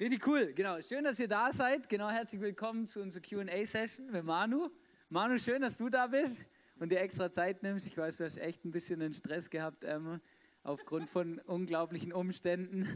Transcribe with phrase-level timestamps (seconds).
[0.00, 0.80] Richtig cool, genau.
[0.80, 1.86] Schön, dass ihr da seid.
[1.86, 4.70] Genau, herzlich willkommen zu unserer QA-Session mit Manu.
[5.10, 6.46] Manu, schön, dass du da bist
[6.78, 7.86] und dir extra Zeit nimmst.
[7.86, 10.22] Ich weiß, du hast echt ein bisschen den Stress gehabt ähm,
[10.62, 12.88] aufgrund von unglaublichen Umständen.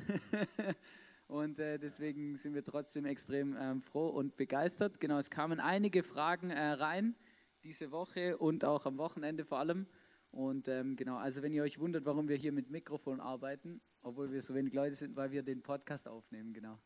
[1.27, 4.99] und äh, deswegen sind wir trotzdem extrem ähm, froh und begeistert.
[4.99, 7.17] Genau, es kamen einige Fragen äh, rein
[7.65, 9.87] diese Woche und auch am Wochenende vor allem.
[10.31, 14.33] Und ähm, genau, also wenn ihr euch wundert, warum wir hier mit Mikrofon arbeiten, obwohl
[14.33, 16.81] wir so wenig Leute sind, weil wir den Podcast aufnehmen, genau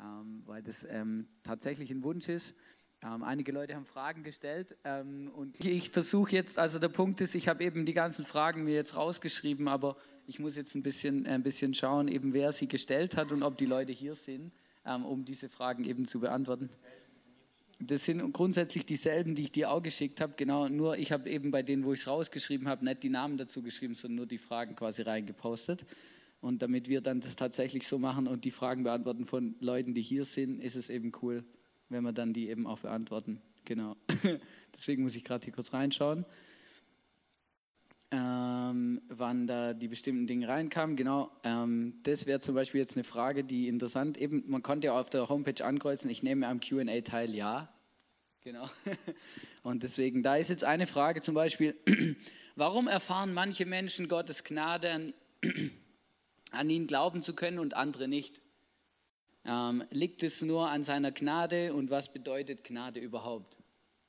[0.00, 2.54] ähm, weil das ähm, tatsächlich ein Wunsch ist.
[3.04, 7.36] Ähm, einige Leute haben Fragen gestellt ähm, und ich versuche jetzt, also der Punkt ist,
[7.36, 11.24] ich habe eben die ganzen Fragen mir jetzt rausgeschrieben, aber ich muss jetzt ein bisschen,
[11.26, 14.52] ein bisschen schauen, eben wer sie gestellt hat und ob die Leute hier sind,
[14.84, 16.68] ähm, um diese Fragen eben zu beantworten.
[17.80, 20.34] Das sind grundsätzlich dieselben, die ich dir auch geschickt habe.
[20.36, 23.38] Genau, nur ich habe eben bei denen, wo ich es rausgeschrieben habe, nicht die Namen
[23.38, 25.86] dazu geschrieben, sondern nur die Fragen quasi reingepostet.
[26.40, 30.02] Und damit wir dann das tatsächlich so machen und die Fragen beantworten von Leuten, die
[30.02, 31.44] hier sind, ist es eben cool,
[31.88, 33.40] wenn wir dann die eben auch beantworten.
[33.64, 33.96] Genau.
[34.74, 36.24] Deswegen muss ich gerade hier kurz reinschauen,
[38.10, 40.96] ähm, wann da die bestimmten Dinge reinkamen.
[40.96, 44.16] Genau, ähm, das wäre zum Beispiel jetzt eine Frage, die interessant.
[44.16, 47.68] Eben, man konnte ja auf der Homepage ankreuzen, ich nehme am Q&A teil, ja.
[48.42, 48.70] Genau.
[49.62, 51.74] Und deswegen, da ist jetzt eine Frage zum Beispiel,
[52.56, 55.14] warum erfahren manche Menschen Gottes Gnade an
[56.50, 58.40] an ihn glauben zu können und andere nicht?
[59.44, 63.56] Ähm, liegt es nur an seiner Gnade und was bedeutet Gnade überhaupt?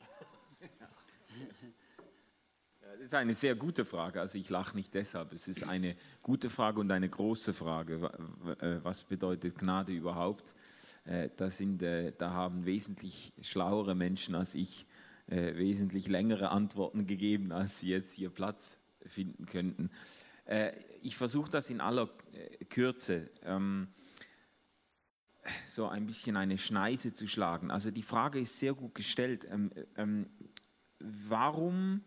[2.82, 4.20] Das ist eine sehr gute Frage.
[4.20, 5.32] Also ich lache nicht deshalb.
[5.32, 8.12] Es ist eine gute Frage und eine große Frage.
[8.60, 10.54] Äh, was bedeutet Gnade überhaupt?
[11.06, 14.86] Äh, da, sind, äh, da haben wesentlich schlauere Menschen als ich
[15.32, 19.92] wesentlich längere Antworten gegeben, als sie jetzt hier Platz finden könnten.
[21.02, 22.10] Ich versuche das in aller
[22.70, 23.90] Kürze ähm,
[25.66, 27.72] so ein bisschen eine Schneise zu schlagen.
[27.72, 29.48] Also die Frage ist sehr gut gestellt.
[29.50, 30.30] Ähm, ähm,
[31.00, 32.04] warum,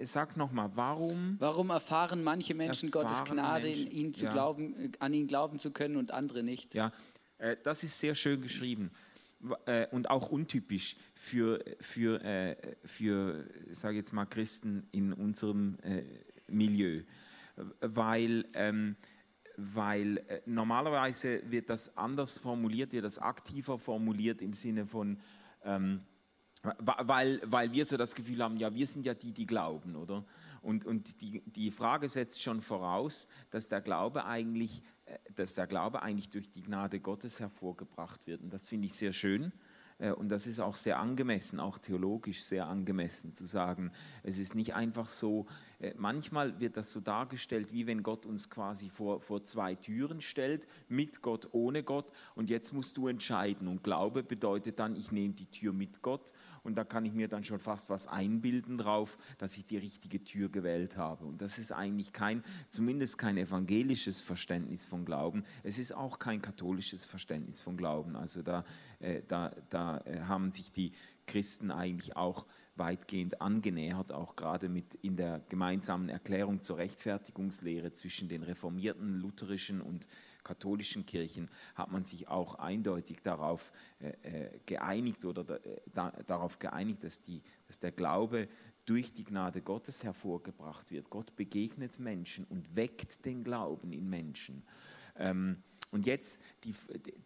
[0.00, 1.36] sag nochmal, warum?
[1.38, 4.32] Warum erfahren manche Menschen erfahren Gottes Gnade, Menschen, in ihn zu ja.
[4.32, 6.74] glauben, an ihn glauben zu können und andere nicht?
[6.74, 6.92] Ja,
[7.38, 8.90] äh, das ist sehr schön geschrieben
[9.66, 16.02] äh, und auch untypisch für, für, äh, für sage jetzt mal, Christen in unserem äh,
[16.48, 17.02] Milieu
[17.80, 18.96] weil, ähm,
[19.56, 25.20] weil äh, normalerweise wird das anders formuliert, wird das aktiver formuliert im Sinne von,
[25.64, 26.02] ähm,
[26.78, 30.24] weil, weil wir so das Gefühl haben, ja, wir sind ja die, die glauben, oder?
[30.62, 35.66] Und, und die, die Frage setzt schon voraus, dass der Glaube eigentlich äh, dass der
[35.66, 38.42] Glaube eigentlich durch die Gnade Gottes hervorgebracht wird.
[38.42, 39.52] Und das finde ich sehr schön.
[40.02, 43.92] Äh, und das ist auch sehr angemessen, auch theologisch sehr angemessen zu sagen.
[44.22, 45.46] Es ist nicht einfach so,
[45.78, 50.20] äh, manchmal wird das so dargestellt, wie wenn Gott uns quasi vor, vor zwei Türen
[50.20, 52.10] stellt, mit Gott, ohne Gott.
[52.34, 53.68] Und jetzt musst du entscheiden.
[53.68, 57.28] Und Glaube bedeutet dann, ich nehme die Tür mit Gott und da kann ich mir
[57.28, 61.24] dann schon fast was einbilden drauf, dass ich die richtige Tür gewählt habe.
[61.24, 65.44] Und das ist eigentlich kein, zumindest kein evangelisches Verständnis von Glauben.
[65.62, 68.16] Es ist auch kein katholisches Verständnis von Glauben.
[68.16, 68.64] Also da,
[69.00, 70.92] äh, da, da äh, haben sich die
[71.26, 72.46] Christen eigentlich auch
[72.76, 79.80] weitgehend angenähert, auch gerade mit in der gemeinsamen Erklärung zur Rechtfertigungslehre zwischen den reformierten lutherischen
[79.80, 80.08] und
[80.44, 86.58] katholischen Kirchen hat man sich auch eindeutig darauf äh, äh geeinigt oder äh, da, darauf
[86.58, 88.48] geeinigt, dass, die, dass der Glaube
[88.84, 91.10] durch die Gnade Gottes hervorgebracht wird.
[91.10, 94.64] Gott begegnet Menschen und weckt den Glauben in Menschen.
[95.16, 96.74] Ähm, und jetzt, die,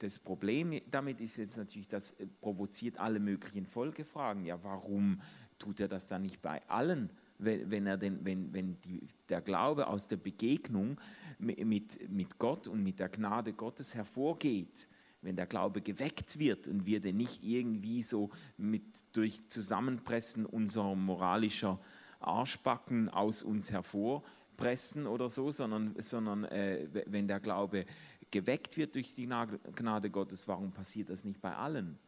[0.00, 4.44] das Problem damit ist jetzt natürlich, das provoziert alle möglichen Folgefragen.
[4.44, 5.20] Ja, warum
[5.58, 7.10] tut er das dann nicht bei allen?
[7.38, 10.98] Wenn, er denn, wenn, wenn die, der Glaube aus der Begegnung
[11.38, 14.88] mit, mit Gott und mit der Gnade Gottes hervorgeht,
[15.22, 20.94] wenn der Glaube geweckt wird und wir den nicht irgendwie so mit durch Zusammenpressen unserer
[20.94, 21.80] moralischer
[22.20, 27.84] Arschbacken aus uns hervorpressen oder so, sondern, sondern äh, wenn der Glaube
[28.30, 31.98] geweckt wird durch die Gnade Gottes, warum passiert das nicht bei allen?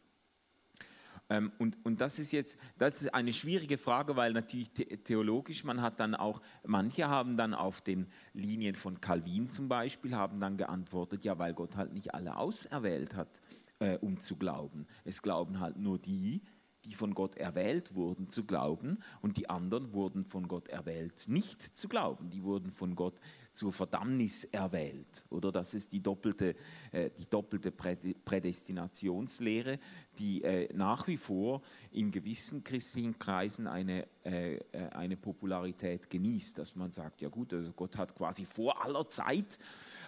[1.30, 5.82] Ähm, und, und das ist jetzt, das ist eine schwierige Frage, weil natürlich theologisch, man
[5.82, 10.56] hat dann auch, manche haben dann auf den Linien von Calvin zum Beispiel, haben dann
[10.56, 13.42] geantwortet, ja, weil Gott halt nicht alle auserwählt hat,
[13.78, 14.86] äh, um zu glauben.
[15.04, 16.42] Es glauben halt nur die,
[16.84, 21.60] die von Gott erwählt wurden zu glauben und die anderen wurden von Gott erwählt nicht
[21.60, 22.30] zu glauben.
[22.30, 23.20] Die wurden von Gott
[23.58, 25.26] zur Verdammnis erwählt.
[25.30, 26.54] Oder das ist die doppelte,
[26.92, 29.80] äh, die doppelte Prädestinationslehre,
[30.16, 36.58] die äh, nach wie vor in gewissen christlichen Kreisen eine, äh, äh, eine Popularität genießt,
[36.58, 39.58] dass man sagt, ja gut, also Gott hat quasi vor aller Zeit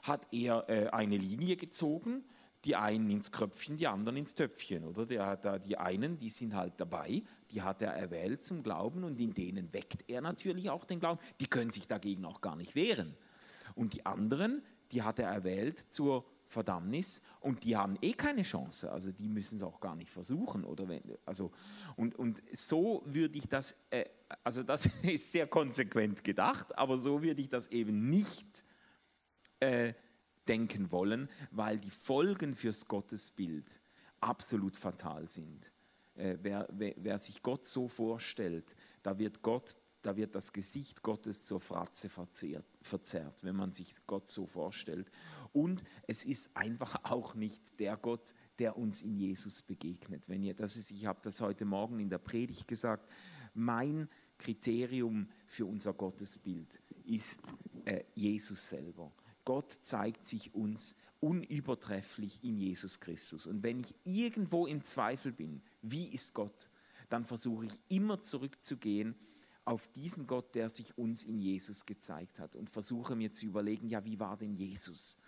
[0.05, 2.23] hat er äh, eine Linie gezogen,
[2.65, 5.07] die einen ins Kröpfchen, die anderen ins Töpfchen, oder?
[5.07, 9.21] Der, da, die einen, die sind halt dabei, die hat er erwählt zum Glauben und
[9.21, 11.21] in denen weckt er natürlich auch den Glauben.
[11.41, 13.17] Die können sich dagegen auch gar nicht wehren.
[13.75, 14.63] Und die anderen,
[14.93, 19.59] die hat er erwählt zur Verdammnis und die haben eh keine Chance, also die müssen
[19.59, 20.65] es auch gar nicht versuchen.
[20.65, 21.53] Oder wenn, also,
[21.95, 24.05] und, und so würde ich das, äh,
[24.43, 28.65] also das ist sehr konsequent gedacht, aber so würde ich das eben nicht
[29.61, 29.95] äh,
[30.49, 33.81] denken wollen, weil die Folgen fürs Gottesbild
[34.21, 35.73] absolut fatal sind.
[36.17, 41.03] Äh, wer, wer, wer, sich Gott so vorstellt, da wird Gott, da wird das Gesicht
[41.03, 45.11] Gottes zur Fratze verzerrt, verzerrt, wenn man sich Gott so vorstellt.
[45.53, 50.29] Und es ist einfach auch nicht der Gott, der uns in Jesus begegnet.
[50.29, 53.11] Wenn ihr, das ist, ich habe das heute Morgen in der Predigt gesagt,
[53.55, 54.09] mein
[54.39, 57.53] Kriterium für unser Gottesbild ist
[57.85, 59.13] äh, Jesus selber.
[59.45, 63.47] Gott zeigt sich uns unübertrefflich in Jesus Christus.
[63.47, 66.71] Und wenn ich irgendwo im Zweifel bin, wie ist Gott,
[67.11, 69.15] dann versuche ich immer zurückzugehen
[69.65, 73.89] auf diesen Gott, der sich uns in Jesus gezeigt hat und versuche mir zu überlegen,
[73.89, 75.19] ja, wie war denn Jesus?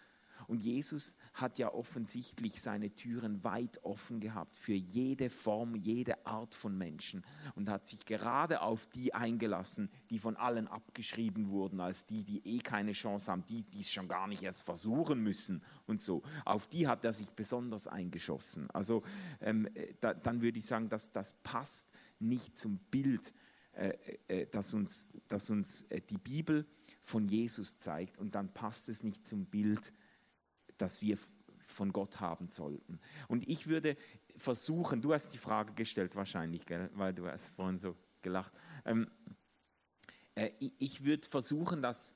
[0.47, 6.55] Und Jesus hat ja offensichtlich seine Türen weit offen gehabt für jede Form, jede Art
[6.55, 7.25] von Menschen
[7.55, 12.47] und hat sich gerade auf die eingelassen, die von allen abgeschrieben wurden, als die, die
[12.47, 16.23] eh keine Chance haben, die, die es schon gar nicht erst versuchen müssen und so.
[16.45, 18.71] Auf die hat er sich besonders eingeschossen.
[18.71, 19.03] Also
[19.41, 19.69] ähm,
[20.01, 23.35] da, dann würde ich sagen, dass das passt nicht zum Bild,
[23.73, 23.97] äh,
[24.29, 26.67] äh, das uns, das uns äh, die Bibel
[27.01, 29.93] von Jesus zeigt und dann passt es nicht zum Bild,
[30.79, 31.19] das wir
[31.57, 33.01] von Gott haben sollten.
[33.29, 33.97] Und ich würde
[34.29, 36.91] versuchen, du hast die Frage gestellt wahrscheinlich, gell?
[36.95, 38.53] weil du hast vorhin so gelacht.
[38.85, 39.11] Ähm,
[40.35, 42.15] äh, ich würde versuchen, das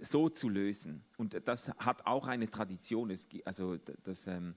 [0.00, 1.04] so zu lösen.
[1.16, 3.10] Und das hat auch eine Tradition.
[3.10, 4.54] Es, also das, ähm,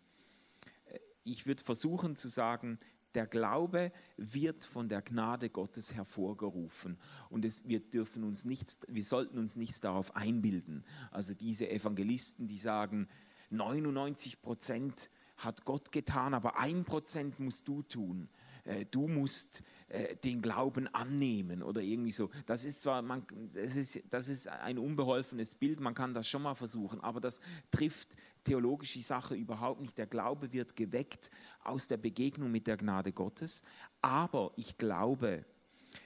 [0.86, 2.80] äh, ich würde versuchen zu sagen,
[3.16, 6.98] der Glaube wird von der Gnade Gottes hervorgerufen
[7.30, 10.84] und es, wir dürfen uns nichts, wir sollten uns nichts darauf einbilden.
[11.12, 13.08] Also diese Evangelisten, die sagen,
[13.50, 18.30] 99 Prozent hat Gott getan, aber ein Prozent musst du tun.
[18.66, 22.30] Äh, du musst äh, den Glauben annehmen oder irgendwie so.
[22.46, 26.44] Das ist zwar, man, das ist, das ist ein unbeholfenes Bild, man kann das schon
[26.44, 27.40] mal versuchen, aber das
[27.72, 29.98] trifft theologische Sache überhaupt nicht.
[29.98, 31.30] Der Glaube wird geweckt
[31.64, 33.64] aus der Begegnung mit der Gnade Gottes,
[34.02, 35.46] aber ich glaube,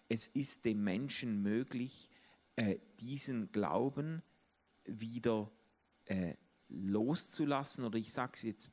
[0.10, 2.10] es ist dem Menschen möglich,
[2.56, 4.22] äh, diesen Glauben
[4.86, 5.52] wieder
[6.68, 8.72] loszulassen oder ich sage es jetzt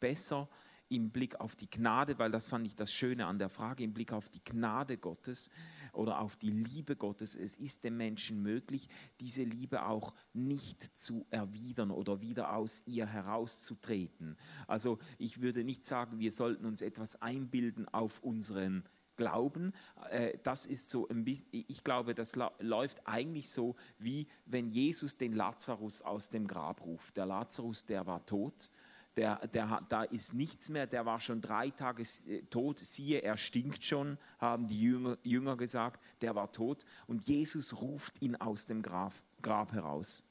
[0.00, 0.48] besser,
[0.92, 3.94] im Blick auf die Gnade, weil das fand ich das Schöne an der Frage, im
[3.94, 5.50] Blick auf die Gnade Gottes
[5.92, 7.34] oder auf die Liebe Gottes.
[7.34, 8.88] Es ist dem Menschen möglich,
[9.20, 14.36] diese Liebe auch nicht zu erwidern oder wieder aus ihr herauszutreten.
[14.66, 18.84] Also ich würde nicht sagen, wir sollten uns etwas einbilden auf unseren
[19.16, 19.72] Glauben,
[20.10, 25.18] äh, das ist so ein bisschen, ich glaube, das läuft eigentlich so, wie wenn Jesus
[25.18, 27.16] den Lazarus aus dem Grab ruft.
[27.18, 28.70] Der Lazarus, der war tot
[29.16, 33.36] der, der, da ist nichts mehr, der war schon drei Tage äh, tot, siehe, er
[33.36, 36.84] stinkt schon, haben die Jünger, Jünger gesagt, der war tot.
[37.06, 39.12] Und Jesus ruft ihn aus dem Grab,
[39.42, 40.24] Grab heraus.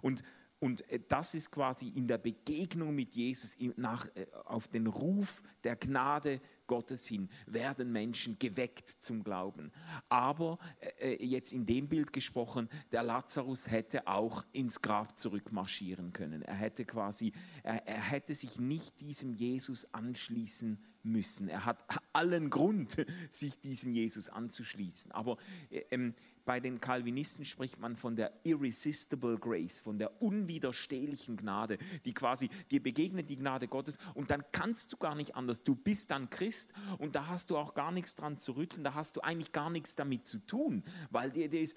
[0.00, 0.22] Und,
[0.58, 5.42] und äh, das ist quasi in der Begegnung mit Jesus, nach, äh, auf den Ruf
[5.62, 9.72] der Gnade Gottes hin werden Menschen geweckt zum Glauben.
[10.08, 10.58] Aber
[10.98, 16.42] äh, äh, jetzt in dem Bild gesprochen, der Lazarus hätte auch ins Grab zurückmarschieren können.
[16.42, 21.48] Er hätte quasi, er, er hätte sich nicht diesem Jesus anschließen müssen.
[21.48, 22.96] Er hat allen Grund,
[23.30, 25.12] sich diesem Jesus anzuschließen.
[25.12, 25.36] Aber
[25.70, 31.78] äh, ähm, bei den Calvinisten spricht man von der irresistible grace, von der unwiderstehlichen Gnade,
[32.04, 35.64] die quasi dir begegnet, die Gnade Gottes, und dann kannst du gar nicht anders.
[35.64, 38.94] Du bist dann Christ und da hast du auch gar nichts dran zu rütteln, da
[38.94, 41.74] hast du eigentlich gar nichts damit zu tun, weil das,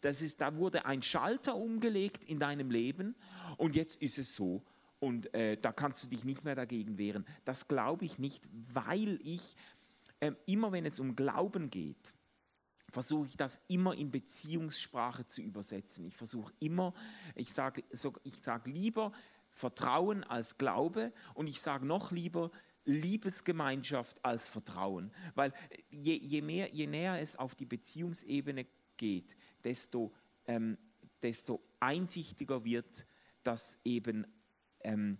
[0.00, 3.14] das ist, da wurde ein Schalter umgelegt in deinem Leben
[3.56, 4.62] und jetzt ist es so.
[4.98, 7.26] Und äh, da kannst du dich nicht mehr dagegen wehren.
[7.44, 9.56] Das glaube ich nicht, weil ich
[10.20, 12.14] äh, immer, wenn es um Glauben geht,
[12.92, 16.04] versuche ich das immer in Beziehungssprache zu übersetzen.
[16.04, 16.92] Ich versuche immer,
[17.34, 17.82] ich sage
[18.22, 19.12] ich sag lieber
[19.50, 22.50] Vertrauen als Glaube und ich sage noch lieber
[22.84, 25.10] Liebesgemeinschaft als Vertrauen.
[25.34, 25.54] Weil
[25.88, 28.66] je, je, mehr, je näher es auf die Beziehungsebene
[28.98, 30.12] geht, desto,
[30.46, 30.76] ähm,
[31.22, 33.06] desto einsichtiger wird,
[33.42, 34.26] dass eben
[34.80, 35.16] ähm,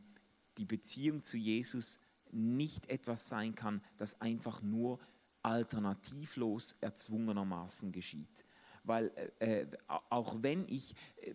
[0.58, 2.00] die Beziehung zu Jesus
[2.32, 4.98] nicht etwas sein kann, das einfach nur
[5.42, 8.44] alternativlos erzwungenermaßen geschieht.
[8.84, 9.66] Weil äh, äh
[10.08, 11.34] auch wenn ich, äh,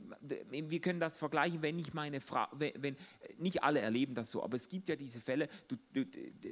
[0.50, 2.98] wir können das vergleichen, wenn ich meine Frau, wenn, wenn
[3.38, 6.06] nicht alle erleben das so, aber es gibt ja diese Fälle, du, du,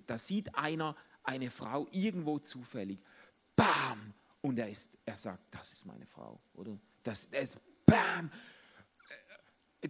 [0.06, 3.02] da sieht einer eine Frau irgendwo zufällig,
[3.56, 6.78] bam, und er, ist, er sagt, das ist meine Frau, oder?
[7.02, 8.30] Das, das bam,
[9.82, 9.90] äh,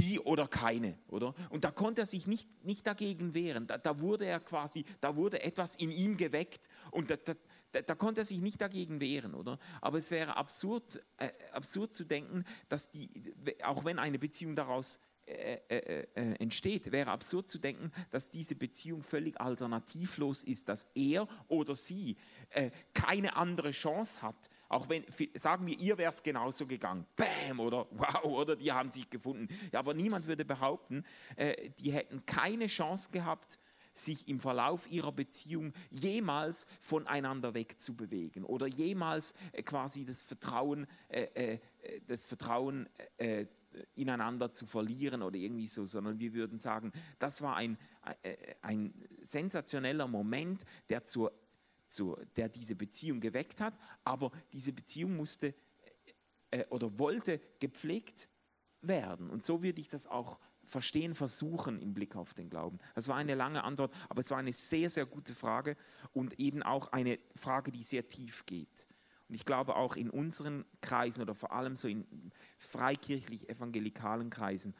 [0.00, 1.34] die oder keine, oder?
[1.50, 3.66] Und da konnte er sich nicht, nicht dagegen wehren.
[3.66, 7.94] Da, da wurde er quasi, da wurde etwas in ihm geweckt und da, da, da
[7.94, 9.58] konnte er sich nicht dagegen wehren, oder?
[9.80, 13.10] Aber es wäre absurd, äh, absurd zu denken, dass die,
[13.62, 18.56] auch wenn eine Beziehung daraus äh, äh, äh, entsteht, wäre absurd zu denken, dass diese
[18.56, 22.16] Beziehung völlig alternativlos ist, dass er oder sie
[22.50, 27.04] äh, keine andere Chance hat, auch wenn, sagen wir, ihr wäre es genauso gegangen.
[27.16, 29.48] Bam, oder wow, oder die haben sich gefunden.
[29.72, 33.58] Ja, aber niemand würde behaupten, äh, die hätten keine Chance gehabt,
[33.92, 41.24] sich im Verlauf ihrer Beziehung jemals voneinander wegzubewegen oder jemals äh, quasi das Vertrauen, äh,
[41.34, 41.58] äh,
[42.06, 43.46] das Vertrauen äh,
[43.96, 47.76] ineinander zu verlieren oder irgendwie so, sondern wir würden sagen, das war ein,
[48.22, 51.32] äh, ein sensationeller Moment, der zur
[51.90, 55.54] zu, der diese Beziehung geweckt hat, aber diese Beziehung musste
[56.50, 58.28] äh, oder wollte gepflegt
[58.80, 59.30] werden.
[59.30, 62.78] Und so würde ich das auch verstehen, versuchen im Blick auf den Glauben.
[62.94, 65.76] Das war eine lange Antwort, aber es war eine sehr, sehr gute Frage
[66.12, 68.86] und eben auch eine Frage, die sehr tief geht.
[69.28, 74.74] Und ich glaube auch in unseren Kreisen oder vor allem so in freikirchlich-evangelikalen Kreisen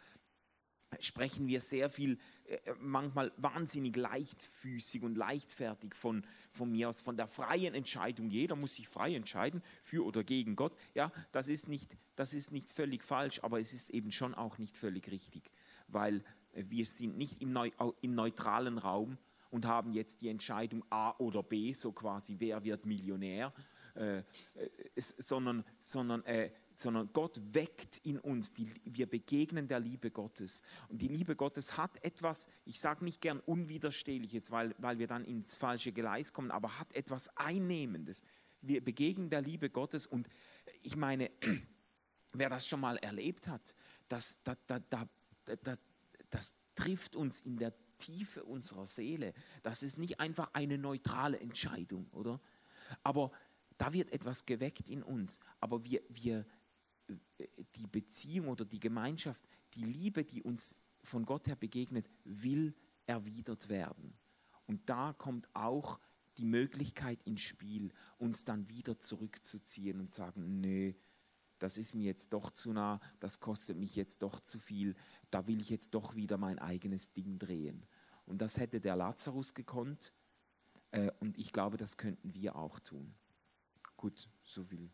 [0.99, 7.17] sprechen wir sehr viel, äh, manchmal wahnsinnig leichtfüßig und leichtfertig von, von mir aus, von
[7.17, 8.31] der freien Entscheidung.
[8.31, 10.77] Jeder muss sich frei entscheiden, für oder gegen Gott.
[10.95, 14.59] Ja, das ist nicht, das ist nicht völlig falsch, aber es ist eben schon auch
[14.59, 15.51] nicht völlig richtig,
[15.87, 17.71] weil wir sind nicht im, Neu,
[18.01, 19.19] im neutralen Raum
[19.51, 23.53] und haben jetzt die Entscheidung A oder B, so quasi, wer wird Millionär,
[23.95, 24.23] äh,
[24.97, 30.63] sondern, sondern äh, sondern Gott weckt in uns, die, wir begegnen der Liebe Gottes.
[30.89, 35.25] Und die Liebe Gottes hat etwas, ich sage nicht gern Unwiderstehliches, weil, weil wir dann
[35.25, 38.25] ins falsche Gleis kommen, aber hat etwas Einnehmendes.
[38.63, 40.29] Wir begegnen der Liebe Gottes und
[40.83, 41.31] ich meine,
[42.33, 43.75] wer das schon mal erlebt hat,
[44.09, 44.83] das, das, das,
[45.63, 45.79] das,
[46.31, 49.35] das trifft uns in der Tiefe unserer Seele.
[49.63, 52.41] Das ist nicht einfach eine neutrale Entscheidung, oder?
[53.03, 53.31] Aber
[53.81, 56.45] da wird etwas geweckt in uns, aber wir, wir,
[57.77, 62.75] die Beziehung oder die Gemeinschaft, die Liebe, die uns von Gott her begegnet, will
[63.07, 64.13] erwidert werden.
[64.67, 65.99] Und da kommt auch
[66.37, 70.93] die Möglichkeit ins Spiel, uns dann wieder zurückzuziehen und sagen, nö,
[71.59, 74.95] das ist mir jetzt doch zu nah, das kostet mich jetzt doch zu viel,
[75.31, 77.87] da will ich jetzt doch wieder mein eigenes Ding drehen.
[78.27, 80.13] Und das hätte der Lazarus gekonnt
[80.91, 83.15] äh, und ich glaube, das könnten wir auch tun.
[84.01, 84.89] Gut, so viel.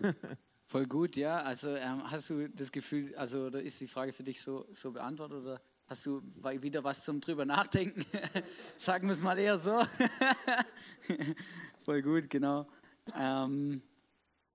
[0.64, 1.42] Voll gut, ja.
[1.42, 4.92] Also ähm, hast du das Gefühl, also oder ist die Frage für dich so, so
[4.92, 6.22] beantwortet oder hast du
[6.62, 8.02] wieder was zum drüber nachdenken?
[8.78, 9.78] Sagen wir es mal eher so.
[11.84, 12.66] Voll gut, genau.
[13.14, 13.82] Ähm,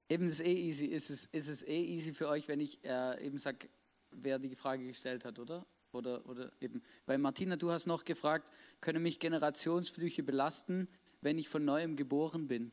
[0.10, 0.88] eben ist eh easy.
[0.88, 3.70] Ist es, ist es eh easy für euch, wenn ich äh, eben sage,
[4.10, 5.64] wer die Frage gestellt hat, oder?
[5.92, 10.88] Oder, oder eben, weil Martina, du hast noch gefragt, können mich Generationsflüche belasten,
[11.22, 12.72] wenn ich von neuem geboren bin?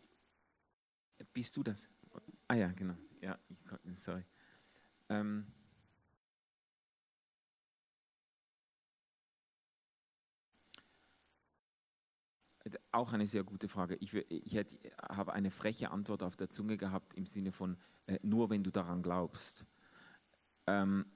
[1.32, 1.88] Bist du das?
[2.46, 2.96] Ah ja, genau.
[3.20, 3.38] Ja,
[3.92, 4.24] sorry.
[5.08, 5.46] Ähm,
[12.92, 13.96] auch eine sehr gute Frage.
[13.96, 18.18] Ich, ich hätte, habe eine freche Antwort auf der Zunge gehabt im Sinne von äh,
[18.22, 19.64] nur wenn du daran glaubst.
[20.66, 21.06] Ähm,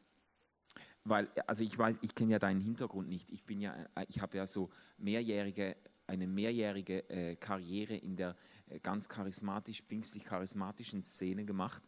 [1.05, 3.31] weil, also ich weiß, ich kenne ja deinen Hintergrund nicht.
[3.31, 8.31] Ich bin ja, äh, ich habe ja so mehrjährige, eine mehrjährige äh, Karriere in der
[8.31, 8.35] äh,
[8.81, 11.83] ganz charismatisch, pfingstlich charismatischen Szene gemacht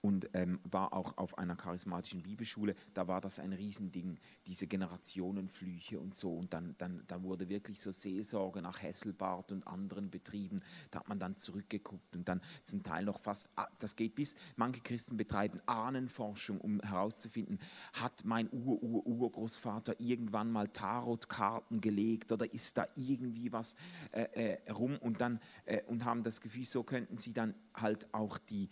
[0.00, 2.74] und ähm, war auch auf einer charismatischen Bibelschule.
[2.94, 6.32] Da war das ein Riesending, diese Generationenflüche und so.
[6.34, 10.60] Und dann, dann, dann wurde wirklich so Seelsorge nach Hesselbart und anderen betrieben.
[10.90, 14.36] Da hat man dann zurückgeguckt und dann zum Teil noch fast, ah, das geht bis,
[14.56, 17.58] manche Christen betreiben Ahnenforschung, um herauszufinden,
[17.94, 23.76] hat mein Ur-Ur-Urgroßvater irgendwann mal Tarotkarten gelegt oder ist da irgendwie was
[24.12, 28.12] äh, äh, rum und dann äh, und haben das Gefühl, so könnten sie dann halt
[28.14, 28.68] auch die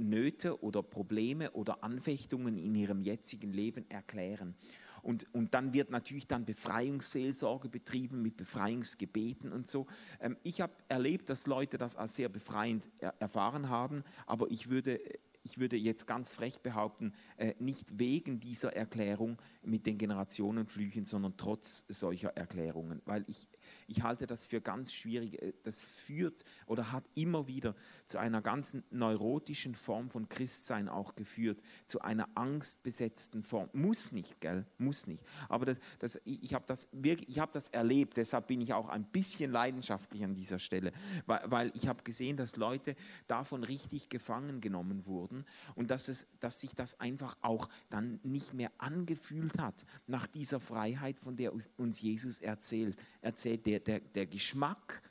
[0.00, 4.54] Nöte oder Probleme oder Anfechtungen in ihrem jetzigen Leben erklären.
[5.02, 9.86] Und, und dann wird natürlich dann Befreiungsseelsorge betrieben mit Befreiungsgebeten und so.
[10.20, 14.68] Ähm, ich habe erlebt, dass Leute das als sehr befreiend er erfahren haben, aber ich
[14.68, 15.00] würde
[15.42, 21.36] ich würde jetzt ganz frech behaupten, äh, nicht wegen dieser Erklärung mit den Generationenflüchen, sondern
[21.36, 23.48] trotz solcher Erklärungen, weil ich
[23.86, 25.42] ich halte das für ganz schwierig.
[25.42, 27.74] Äh, das führt oder hat immer wieder
[28.06, 33.68] zu einer ganz neurotischen Form von Christsein auch geführt, zu einer angstbesetzten Form.
[33.72, 34.66] Muss nicht, gell?
[34.78, 35.24] Muss nicht.
[35.48, 39.50] Aber das, das, ich habe das, hab das erlebt, deshalb bin ich auch ein bisschen
[39.50, 40.92] leidenschaftlich an dieser Stelle,
[41.26, 42.94] weil, weil ich habe gesehen, dass Leute
[43.26, 48.54] davon richtig gefangen genommen wurden und dass, es, dass sich das einfach auch dann nicht
[48.54, 54.26] mehr angefühlt hat nach dieser Freiheit, von der uns Jesus erzählt, erzählt der der, der
[54.26, 55.02] Geschmack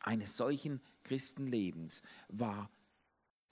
[0.00, 2.70] eines solchen Christenlebens war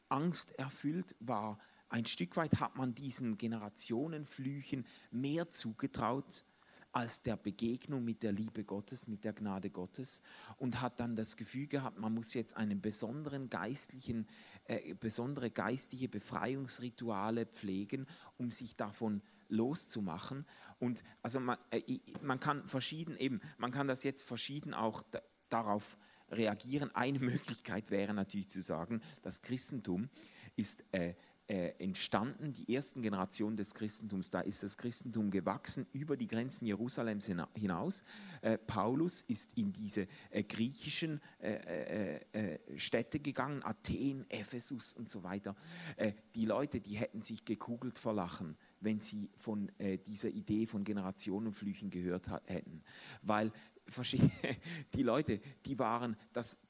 [0.09, 6.45] angsterfüllt, war ein Stück weit hat man diesen Generationenflüchen mehr zugetraut
[6.93, 10.23] als der Begegnung mit der Liebe Gottes, mit der Gnade Gottes
[10.59, 14.27] und hat dann das Gefühl gehabt, man muss jetzt einen besonderen geistlichen,
[14.65, 20.47] äh, besondere geistige Befreiungsrituale pflegen, um sich davon loszumachen.
[20.83, 25.05] Und also man, äh, man kann verschieden eben, man kann das jetzt verschieden auch
[25.49, 25.97] darauf
[26.29, 26.93] reagieren.
[26.93, 30.11] Eine Möglichkeit wäre natürlich zu sagen, das Christentum
[30.57, 31.15] ist äh,
[31.47, 36.67] äh, entstanden, die ersten Generationen des Christentums, da ist das Christentum gewachsen über die Grenzen
[36.67, 38.03] Jerusalems hinaus.
[38.41, 45.55] Äh, Paulus ist in diese äh, griechischen äh, Städte gegangen, Athen, Ephesus und so weiter.
[46.35, 50.85] die Leute, die hätten sich gekugelt vor Lachen wenn sie von äh, dieser Idee von
[50.85, 52.83] Generationenflüchen gehört hätten.
[53.23, 53.53] Weil
[54.95, 56.63] die Leute, die waren, das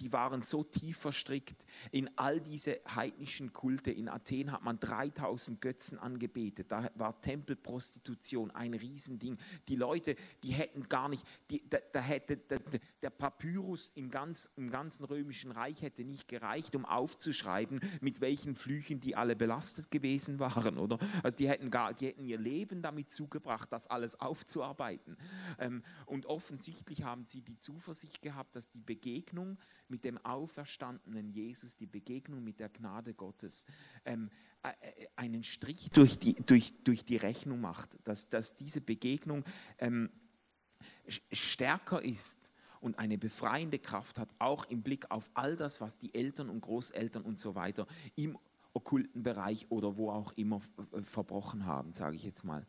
[0.00, 3.90] die waren so tief verstrickt in all diese heidnischen Kulte.
[3.90, 6.72] In Athen hat man 3000 Götzen angebetet.
[6.72, 9.38] Da war Tempelprostitution ein Riesending.
[9.68, 12.56] Die Leute, die hätten gar nicht, die, da, da, hätte da,
[13.02, 18.54] der Papyrus im, ganz, im ganzen römischen Reich hätte nicht gereicht, um aufzuschreiben, mit welchen
[18.54, 20.98] Flüchen die alle belastet gewesen waren, oder?
[21.22, 25.16] Also die hätten gar, die hätten ihr Leben damit zugebracht, das alles aufzuarbeiten.
[25.58, 31.76] Ähm, und offensichtlich haben sie die Zuversicht gehabt, dass die Begegnung mit dem auferstandenen Jesus,
[31.76, 33.66] die Begegnung mit der Gnade Gottes,
[34.04, 34.30] ähm,
[34.62, 39.44] äh, äh, einen Strich durch die, durch, durch die Rechnung macht, dass, dass diese Begegnung
[39.78, 40.10] ähm,
[41.32, 46.14] stärker ist und eine befreiende Kraft hat, auch im Blick auf all das, was die
[46.14, 48.38] Eltern und Großeltern und so weiter im
[48.74, 50.60] okkulten Bereich oder wo auch immer
[51.02, 52.66] verbrochen haben, sage ich jetzt mal.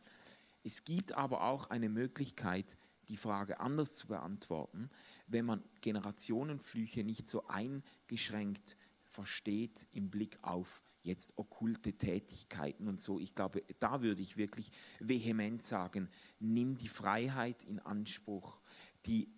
[0.64, 2.78] Es gibt aber auch eine Möglichkeit,
[3.10, 4.90] die Frage anders zu beantworten,
[5.28, 13.20] wenn man Generationenflüche nicht so eingeschränkt versteht im Blick auf jetzt okkulte Tätigkeiten und so.
[13.20, 16.10] Ich glaube, da würde ich wirklich vehement sagen,
[16.40, 18.60] nimm die Freiheit in Anspruch,
[19.06, 19.30] die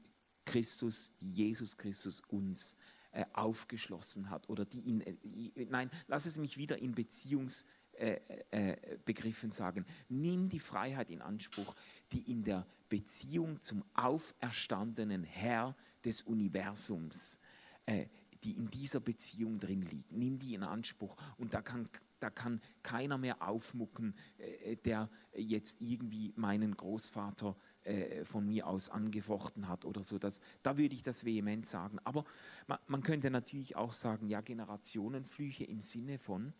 [0.45, 2.77] Christus, die Jesus Christus uns
[3.11, 9.53] äh, aufgeschlossen hat oder die in, äh, nein, lass es mich wieder in Beziehungsbegriffen äh,
[9.53, 9.85] sagen.
[10.07, 11.75] Nimm die Freiheit in Anspruch,
[12.13, 17.39] die in der Beziehung zum auferstandenen Herr des Universums,
[17.85, 18.07] äh,
[18.43, 20.11] die in dieser Beziehung drin liegt.
[20.11, 25.81] Nimm die in Anspruch und da kann, da kann keiner mehr aufmucken, äh, der jetzt
[25.81, 30.17] irgendwie meinen Großvater äh, von mir aus angefochten hat oder so.
[30.19, 31.99] Das, da würde ich das vehement sagen.
[32.03, 32.25] Aber
[32.67, 36.53] man, man könnte natürlich auch sagen, ja, Generationenflüche im Sinne von,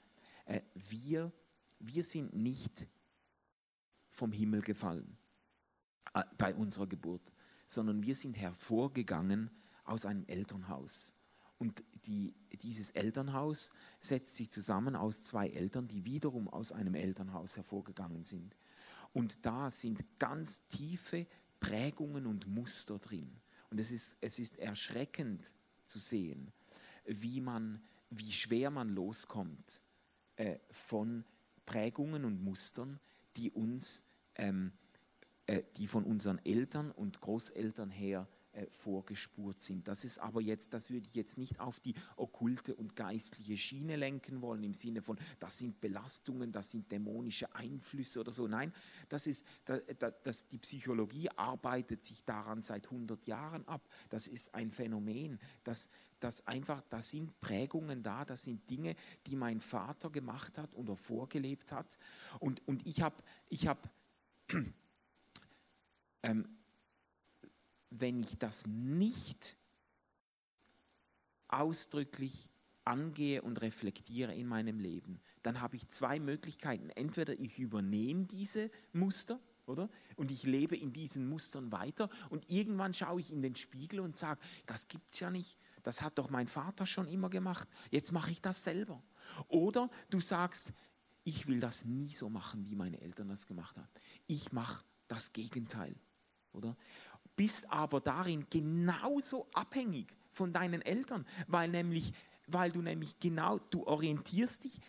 [0.46, 1.32] äh, wir,
[1.80, 2.88] wir sind nicht
[4.10, 5.16] vom Himmel gefallen
[6.38, 7.34] bei unserer Geburt,
[7.65, 9.51] sondern wir sind hervorgegangen
[9.84, 11.13] aus einem Elternhaus.
[11.60, 17.58] Und die, dieses Elternhaus setzt sich zusammen aus zwei Eltern, die wiederum aus einem Elternhaus
[17.58, 18.56] hervorgegangen sind.
[19.13, 21.25] Und da sind ganz tiefe
[21.60, 23.39] Prägungen und Muster drin.
[23.71, 25.51] Und es ist, es ist erschreckend
[25.86, 26.51] zu sehen,
[27.06, 29.82] wie, man, wie schwer man loskommt
[30.36, 31.25] äh, von
[31.65, 32.99] Prägungen und Mustern,
[33.36, 34.87] die uns ähm, äh,
[35.78, 39.88] die von unseren Eltern und Großeltern her äh, vorgespurt sind.
[39.88, 43.98] Das ist aber jetzt, das würde ich jetzt nicht auf die okkulte und geistliche Schiene
[43.98, 48.48] lenken wollen, im Sinne von, das sind Belastungen, das sind dämonische Einflüsse oder so.
[48.48, 48.74] Nein,
[49.10, 49.82] das ist, das,
[50.24, 53.88] das, die Psychologie arbeitet sich daran seit 100 Jahren ab.
[54.10, 58.96] Das ist ein Phänomen, das, das einfach, da sind Prägungen da, das sind Dinge,
[59.28, 62.00] die mein Vater gemacht hat oder vorgelebt hat.
[62.40, 63.18] Und, und ich habe,
[63.50, 63.82] ich habe,
[66.23, 66.47] ähm,
[67.89, 69.58] wenn ich das nicht
[71.47, 72.49] ausdrücklich
[72.84, 76.89] angehe und reflektiere in meinem Leben, dann habe ich zwei Möglichkeiten.
[76.91, 79.89] Entweder ich übernehme diese Muster, oder?
[80.15, 84.17] Und ich lebe in diesen Mustern weiter und irgendwann schaue ich in den Spiegel und
[84.17, 88.12] sage, das gibt es ja nicht, das hat doch mein Vater schon immer gemacht, jetzt
[88.12, 89.03] mache ich das selber.
[89.49, 90.73] Oder du sagst,
[91.23, 93.89] ich will das nie so machen, wie meine Eltern das gemacht haben.
[94.27, 95.95] Ich mache das Gegenteil,
[96.58, 96.76] oder?
[97.36, 102.13] Bist aber darin genauso abhängig von deinen Eltern, weil nämlich,
[102.48, 104.82] weil du nämlich genau, du orientierst dich,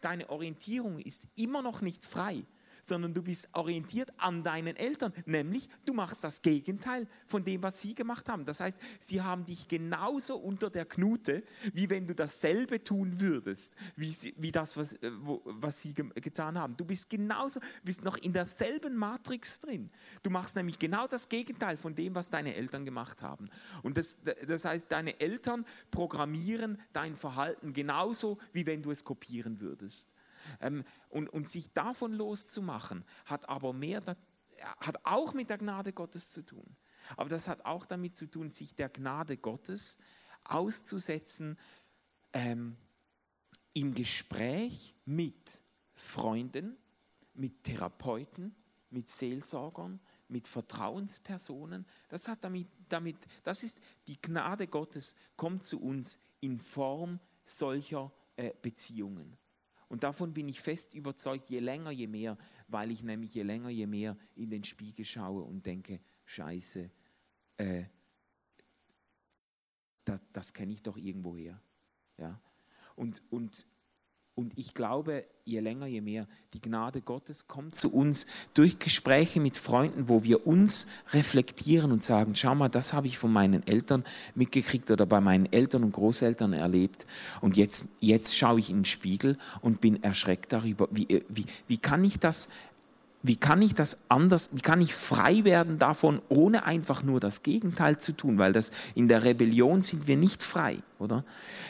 [0.00, 2.44] deine Orientierung ist immer noch nicht frei
[2.86, 7.82] sondern du bist orientiert an deinen Eltern, nämlich du machst das Gegenteil von dem, was
[7.82, 8.44] sie gemacht haben.
[8.44, 13.76] Das heißt, sie haben dich genauso unter der Knute, wie wenn du dasselbe tun würdest,
[13.96, 16.76] wie, sie, wie das, was, äh, wo, was sie ge getan haben.
[16.76, 19.90] Du bist genauso, bist noch in derselben Matrix drin.
[20.22, 23.50] Du machst nämlich genau das Gegenteil von dem, was deine Eltern gemacht haben.
[23.82, 29.60] Und das, das heißt, deine Eltern programmieren dein Verhalten genauso, wie wenn du es kopieren
[29.60, 30.12] würdest.
[30.60, 34.02] Ähm, und, und sich davon loszumachen, hat aber mehr,
[34.78, 36.76] hat auch mit der Gnade Gottes zu tun.
[37.16, 39.98] Aber das hat auch damit zu tun, sich der Gnade Gottes
[40.44, 41.58] auszusetzen
[42.32, 42.76] ähm,
[43.72, 45.62] im Gespräch mit
[45.94, 46.76] Freunden,
[47.34, 48.54] mit Therapeuten,
[48.90, 51.86] mit Seelsorgern, mit Vertrauenspersonen.
[52.08, 58.12] Das hat damit, damit, das ist die Gnade Gottes, kommt zu uns in Form solcher
[58.36, 59.36] äh, Beziehungen.
[59.88, 62.36] Und davon bin ich fest überzeugt, je länger, je mehr,
[62.68, 66.90] weil ich nämlich je länger, je mehr in den Spiegel schaue und denke, scheiße,
[67.58, 67.84] äh,
[70.04, 71.60] das, das kenne ich doch irgendwoher.
[72.18, 72.40] Ja?
[72.96, 73.66] Und, und
[74.36, 79.40] und ich glaube, je länger, je mehr, die Gnade Gottes kommt zu uns durch Gespräche
[79.40, 83.66] mit Freunden, wo wir uns reflektieren und sagen, schau mal, das habe ich von meinen
[83.66, 87.06] Eltern mitgekriegt oder bei meinen Eltern und Großeltern erlebt.
[87.40, 91.78] Und jetzt, jetzt schaue ich in den Spiegel und bin erschreckt darüber, wie, wie, wie
[91.78, 92.50] kann ich das
[93.26, 97.42] wie kann ich das anders, wie kann ich frei werden davon, ohne einfach nur das
[97.42, 101.24] Gegenteil zu tun, weil das in der Rebellion sind wir nicht frei, oder?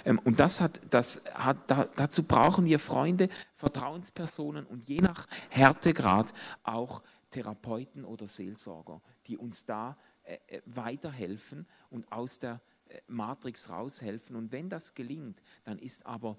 [0.05, 1.59] Ähm, und das hat, das hat,
[1.97, 9.65] dazu brauchen wir Freunde, Vertrauenspersonen und je nach Härtegrad auch Therapeuten oder Seelsorger, die uns
[9.65, 14.37] da äh, äh, weiterhelfen und aus der äh, Matrix raushelfen.
[14.37, 16.37] Und wenn das gelingt, dann ist aber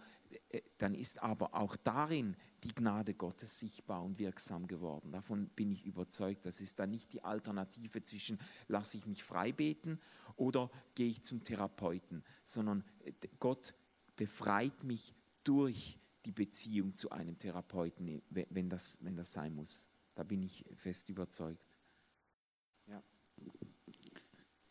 [0.78, 5.12] dann ist aber auch darin die Gnade Gottes sichtbar und wirksam geworden.
[5.12, 6.46] Davon bin ich überzeugt.
[6.46, 10.00] Das ist dann nicht die Alternative zwischen lasse ich mich frei beten
[10.36, 13.76] oder gehe ich zum Therapeuten, sondern äh, Gott
[14.16, 15.14] befreit mich
[15.44, 19.90] durch die Beziehung zu einem Therapeuten, wenn das, wenn das sein muss.
[20.14, 21.78] Da bin ich fest überzeugt.
[22.88, 23.02] Ja.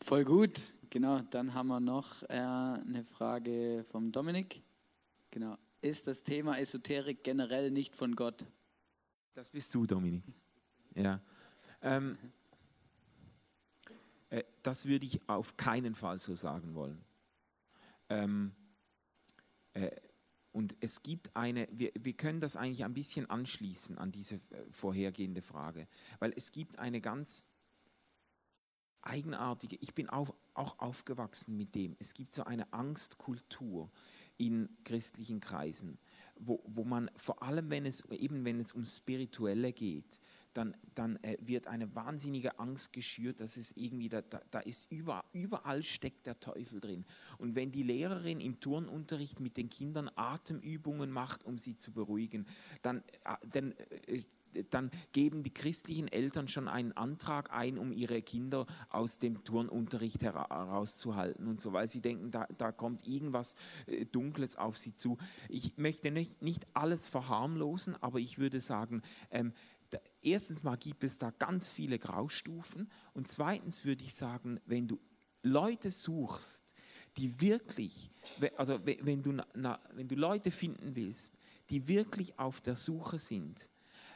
[0.01, 0.75] Voll gut.
[0.89, 4.61] Genau, dann haben wir noch äh, eine Frage vom Dominik.
[5.37, 8.47] Genau ist das Thema Esoterik generell nicht von Gott.
[9.35, 10.23] Das bist du, Dominik.
[10.95, 11.21] Ja.
[11.83, 12.17] Ähm,
[14.31, 17.03] äh, das würde ich auf keinen Fall so sagen wollen.
[18.09, 18.55] Ähm,
[19.73, 19.91] äh,
[20.53, 24.39] und es gibt eine, wir, wir können das eigentlich ein bisschen anschließen an diese äh,
[24.71, 27.51] vorhergehende Frage, weil es gibt eine ganz
[29.01, 33.91] eigenartige, ich bin auch, auch aufgewachsen mit dem, es gibt so eine Angstkultur
[34.37, 35.97] in christlichen Kreisen,
[36.35, 40.19] wo, wo man vor allem, wenn es eben wenn es um Spirituelle geht,
[40.57, 44.91] dann, dann äh, wird eine wahnsinnige Angst geschürt, dass es irgendwie, da, da, da ist
[44.91, 47.05] überall, überall steckt der Teufel drin.
[47.37, 52.47] Und wenn die Lehrerin im Turnunterricht mit den Kindern Atemübungen macht, um sie zu beruhigen,
[52.81, 53.73] dann, äh, dann
[54.07, 54.23] äh,
[54.69, 60.23] dann geben die christlichen Eltern schon einen Antrag ein, um ihre Kinder aus dem Turnunterricht
[60.23, 63.55] herauszuhalten und so, weil sie denken, da, da kommt irgendwas
[63.87, 65.17] äh, Dunkles auf sie zu.
[65.49, 69.53] Ich möchte nicht, nicht alles verharmlosen, aber ich würde sagen, ähm,
[69.89, 74.87] da, erstens mal gibt es da ganz viele Graustufen und zweitens würde ich sagen, wenn
[74.87, 74.99] du
[75.43, 76.73] Leute suchst,
[77.17, 78.09] die wirklich,
[78.57, 81.35] also wenn du, na, wenn du Leute finden willst,
[81.69, 83.69] die wirklich auf der Suche sind,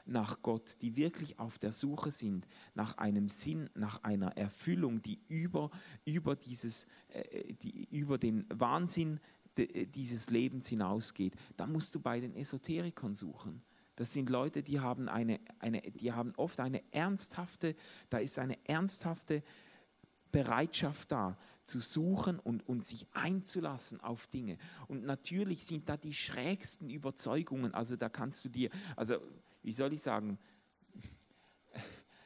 [0.05, 5.19] nach Gott, die wirklich auf der Suche sind nach einem Sinn, nach einer Erfüllung, die
[5.27, 5.69] über,
[6.05, 9.19] über, dieses, äh, die, über den Wahnsinn
[9.57, 13.61] de, dieses Lebens hinausgeht, da musst du bei den Esoterikern suchen.
[13.95, 17.75] Das sind Leute, die haben, eine, eine, die haben oft eine ernsthafte,
[18.09, 19.43] da ist eine ernsthafte
[20.31, 24.57] Bereitschaft da, zu suchen und, und sich einzulassen auf Dinge.
[24.87, 27.73] Und natürlich sind da die schrägsten Überzeugungen.
[27.73, 29.17] Also da kannst du dir, also
[29.63, 30.37] wie soll ich sagen,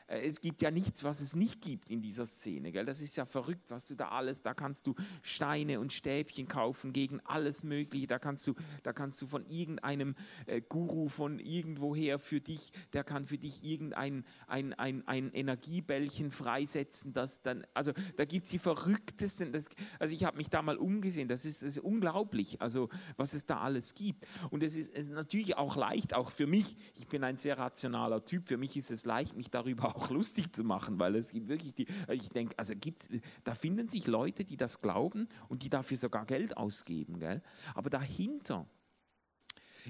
[0.07, 2.71] es gibt ja nichts, was es nicht gibt in dieser Szene.
[2.71, 2.85] Gell?
[2.85, 6.93] Das ist ja verrückt, was du da alles, da kannst du Steine und Stäbchen kaufen
[6.93, 8.05] gegen alles Mögliche.
[8.05, 10.15] Da kannst du, da kannst du von irgendeinem
[10.45, 16.29] äh, Guru von irgendwoher für dich, der kann für dich irgendein ein, ein, ein Energiebällchen
[16.29, 17.13] freisetzen.
[17.13, 20.77] Das dann, also da gibt es die verrücktesten, das, also ich habe mich da mal
[20.77, 24.27] umgesehen, das ist, das ist, unglaublich, also was es da alles gibt.
[24.51, 27.57] Und es ist, es ist natürlich auch leicht, auch für mich, ich bin ein sehr
[27.57, 31.31] rationaler Typ, für mich ist es leicht, mich darüber auch lustig zu machen, weil es
[31.31, 33.09] gibt wirklich die, ich denke, also gibt's,
[33.43, 37.41] da finden sich Leute, die das glauben und die dafür sogar Geld ausgeben, gell?
[37.73, 38.67] aber dahinter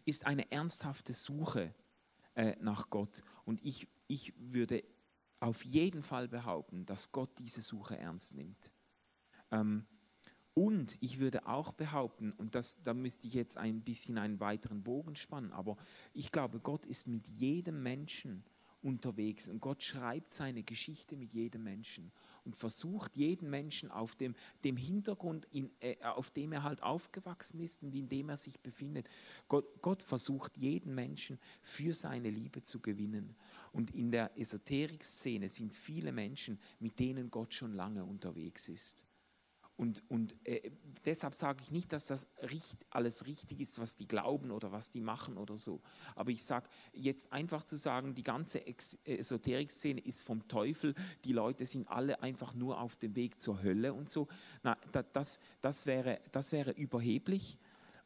[0.05, 1.73] ist eine ernsthafte Suche
[2.35, 4.83] äh, nach Gott und ich, ich würde
[5.39, 8.71] auf jeden Fall behaupten, dass Gott diese Suche ernst nimmt.
[9.51, 9.85] Ähm,
[10.53, 14.83] und ich würde auch behaupten, und das, da müsste ich jetzt ein bisschen einen weiteren
[14.83, 15.75] Bogen spannen, aber
[16.13, 18.45] ich glaube, Gott ist mit jedem Menschen
[18.85, 22.11] unterwegs und Gott schreibt seine Geschichte mit jedem Menschen
[22.45, 27.59] und versucht jeden Menschen auf dem, dem Hintergrund, in, äh, auf dem er halt aufgewachsen
[27.59, 29.09] ist und in dem er sich befindet.
[29.47, 33.35] Gott, Gott versucht jeden Menschen für seine Liebe zu gewinnen.
[33.71, 39.03] Und in der Esoterik-Szene sind viele Menschen, mit denen Gott schon lange unterwegs ist.
[39.77, 40.71] Und, und äh,
[41.03, 44.89] deshalb sage ich nicht, dass das richt, alles richtig ist, was die glauben oder was
[44.89, 45.81] die machen oder so.
[46.15, 51.65] Aber ich sage jetzt einfach zu sagen, die ganze Esoterik-Szene ist vom Teufel, die Leute
[51.65, 54.29] sind alle einfach nur auf dem Weg zur Hölle und so.
[54.63, 54.77] Na,
[55.11, 57.57] das, das, wäre, das wäre überheblich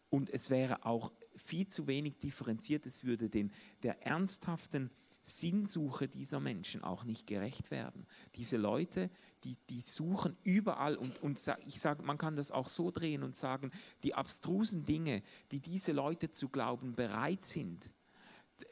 [0.10, 2.88] und es wäre auch viel zu wenig differenziert.
[2.88, 3.52] Es würde den,
[3.84, 4.90] der ernsthaften
[5.30, 8.06] Sinnsuche dieser Menschen auch nicht gerecht werden.
[8.36, 9.10] Diese Leute,
[9.44, 13.36] die, die suchen überall und, und ich sage, man kann das auch so drehen und
[13.36, 13.72] sagen,
[14.04, 17.92] die abstrusen Dinge, die diese Leute zu glauben bereit sind,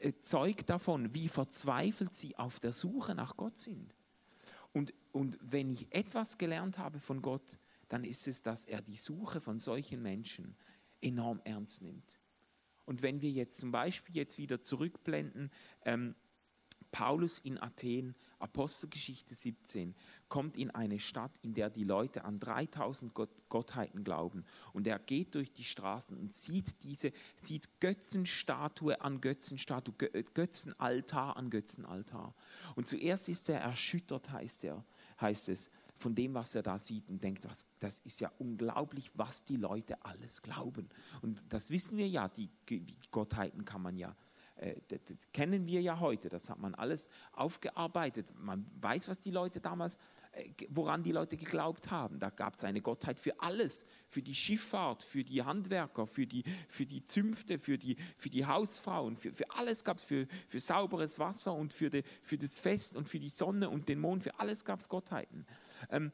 [0.00, 3.94] äh, zeugt davon, wie verzweifelt sie auf der Suche nach Gott sind.
[4.72, 8.96] Und, und wenn ich etwas gelernt habe von Gott, dann ist es, dass er die
[8.96, 10.56] Suche von solchen Menschen
[11.00, 12.18] enorm ernst nimmt.
[12.84, 15.50] Und wenn wir jetzt zum Beispiel jetzt wieder zurückblenden,
[15.84, 16.14] ähm,
[16.90, 19.94] Paulus in Athen, Apostelgeschichte 17,
[20.28, 24.44] kommt in eine Stadt, in der die Leute an 3000 Gott, Gottheiten glauben.
[24.72, 29.94] Und er geht durch die Straßen und sieht diese, sieht Götzenstatue an Götzenstatue,
[30.34, 32.34] Götzenaltar an Götzenaltar.
[32.76, 34.84] Und zuerst ist er erschüttert, heißt, er,
[35.20, 39.10] heißt es, von dem, was er da sieht und denkt, das, das ist ja unglaublich,
[39.16, 40.88] was die Leute alles glauben.
[41.22, 44.27] Und das wissen wir ja, die, die Gottheiten kann man ja äh,
[44.88, 48.32] das kennen wir ja heute, das hat man alles aufgearbeitet.
[48.36, 49.98] Man weiß, was die Leute damals,
[50.32, 52.18] äh, woran die Leute geglaubt haben.
[52.18, 56.42] Da gab es eine Gottheit für alles, für die Schifffahrt, für die Handwerker, für die,
[56.68, 60.58] für die Zünfte, für die, für die Hausfrauen, für, für alles gab es, für, für
[60.58, 64.24] sauberes Wasser und für, die, für das Fest und für die Sonne und den Mond,
[64.24, 65.46] für alles gab es Gottheiten.
[65.90, 66.10] Ähm,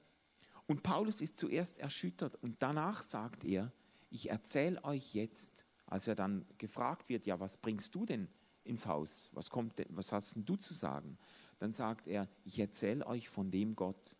[0.66, 3.72] und Paulus ist zuerst erschüttert und danach sagt er,
[4.10, 8.28] ich erzähle euch jetzt, als er dann gefragt wird, ja, was bringst du denn
[8.64, 9.28] ins Haus?
[9.32, 11.18] Was, kommt denn, was hast denn du zu sagen?
[11.58, 14.16] Dann sagt er, ich erzähle euch von dem Gott,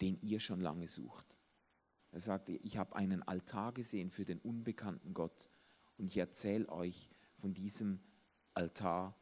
[0.00, 1.40] den ihr schon lange sucht.
[2.10, 5.48] Er sagt, ich habe einen Altar gesehen für den unbekannten Gott
[5.96, 8.00] und ich erzähle euch von diesem
[8.54, 9.16] Altar,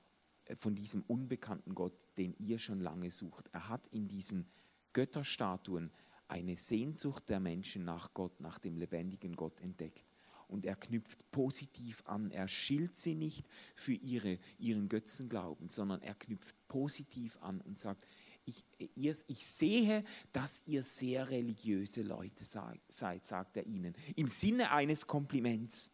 [0.45, 3.49] äh, von diesem unbekannten Gott, den ihr schon lange sucht.
[3.53, 4.51] Er hat in diesen
[4.93, 5.91] Götterstatuen
[6.29, 10.12] eine Sehnsucht der Menschen nach Gott, nach dem lebendigen Gott entdeckt
[10.53, 12.31] und er knüpft positiv an.
[12.31, 18.07] Er schilt sie nicht für ihre, ihren Götzenglauben, sondern er knüpft positiv an und sagt,
[18.45, 24.73] ich, ihr, ich sehe, dass ihr sehr religiöse Leute seid, sagt er ihnen, im Sinne
[24.73, 25.93] eines Kompliments.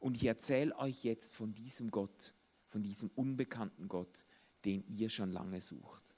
[0.00, 2.34] Und ich erzähle euch jetzt von diesem Gott,
[2.66, 4.24] von diesem unbekannten Gott,
[4.64, 6.16] den ihr schon lange sucht.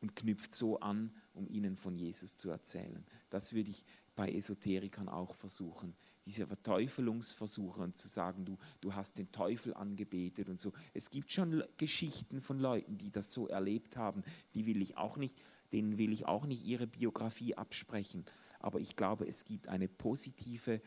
[0.00, 3.04] Und knüpft so an, um ihnen von Jesus zu erzählen.
[3.30, 9.18] Das würde ich bei Esoterikern auch versuchen diese Verteufelungsversuche und zu sagen, du, du hast
[9.18, 10.72] den Teufel angebetet und so.
[10.94, 14.22] Es gibt schon Geschichten von Leuten, die das so erlebt haben,
[14.54, 18.24] die will ich auch nicht, denen will ich auch nicht ihre Biografie absprechen.
[18.58, 20.80] Aber ich glaube, es gibt eine positive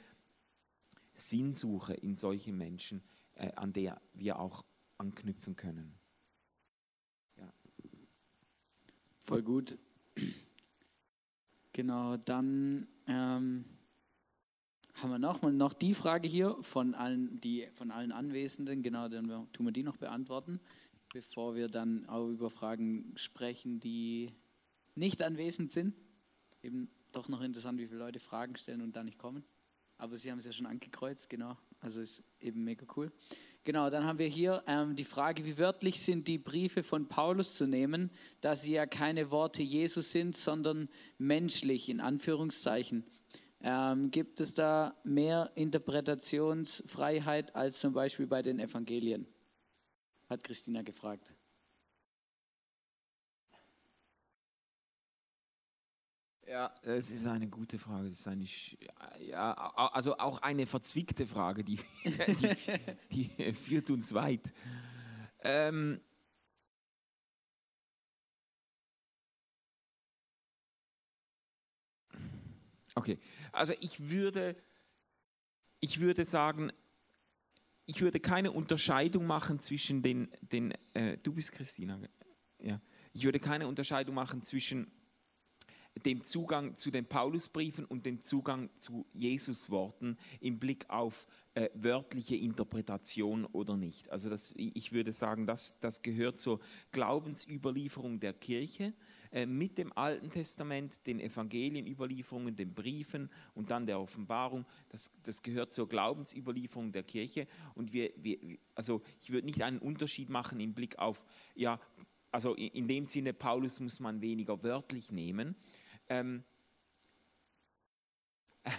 [1.13, 3.03] Sinnsuche in solchen Menschen,
[3.35, 4.65] äh, an der wir auch
[4.97, 5.93] anknüpfen können.
[7.37, 7.53] Ja.
[9.19, 9.77] Voll gut.
[11.73, 13.76] Genau, dann ähm
[14.97, 19.27] haben wir noch, noch die Frage hier von allen, die, von allen Anwesenden, genau, dann
[19.53, 20.59] tun wir die noch beantworten,
[21.13, 24.31] bevor wir dann auch über Fragen sprechen, die
[24.95, 25.93] nicht anwesend sind.
[26.63, 29.43] Eben doch noch interessant, wie viele Leute Fragen stellen und da nicht kommen.
[29.99, 31.57] aber Sie haben es ja schon angekreuzt, genau.
[31.79, 33.11] Also ist eben mega cool.
[33.63, 37.55] Genau, dann haben wir hier ähm, die Frage, wie wörtlich sind die Briefe von Paulus
[37.55, 38.09] zu nehmen,
[38.41, 43.03] da sie ja keine Worte Jesus sind, sondern menschlich in Anführungszeichen.
[43.61, 49.27] Ähm, gibt es da mehr Interpretationsfreiheit als zum Beispiel bei den Evangelien?
[50.29, 51.33] Hat Christina gefragt.
[56.47, 58.07] Ja, es ist eine gute Frage.
[58.07, 58.45] Das ist eine,
[59.19, 62.55] ja, also auch eine verzwickte Frage, die, die,
[63.11, 64.53] die führt uns weit.
[65.41, 65.99] Ähm,
[72.97, 73.19] okay,
[73.51, 74.55] also ich würde,
[75.79, 76.71] ich würde sagen,
[77.85, 81.99] ich würde keine Unterscheidung machen zwischen den, den äh, du bist Christina,
[82.59, 82.81] ja,
[83.13, 84.91] ich würde keine Unterscheidung machen zwischen
[86.05, 92.35] dem Zugang zu den Paulusbriefen und dem Zugang zu Jesusworten im Blick auf äh, wörtliche
[92.35, 94.09] Interpretation oder nicht.
[94.09, 96.59] Also das, ich würde sagen, das, das gehört zur
[96.91, 98.93] Glaubensüberlieferung der Kirche
[99.45, 104.65] mit dem Alten Testament, den Evangelienüberlieferungen, den Briefen und dann der Offenbarung.
[104.89, 107.47] Das, das gehört zur Glaubensüberlieferung der Kirche.
[107.75, 108.37] Und wir, wir,
[108.75, 111.79] also ich würde nicht einen Unterschied machen im Blick auf, ja,
[112.31, 115.55] also in dem Sinne, Paulus muss man weniger wörtlich nehmen,
[116.09, 116.43] ähm,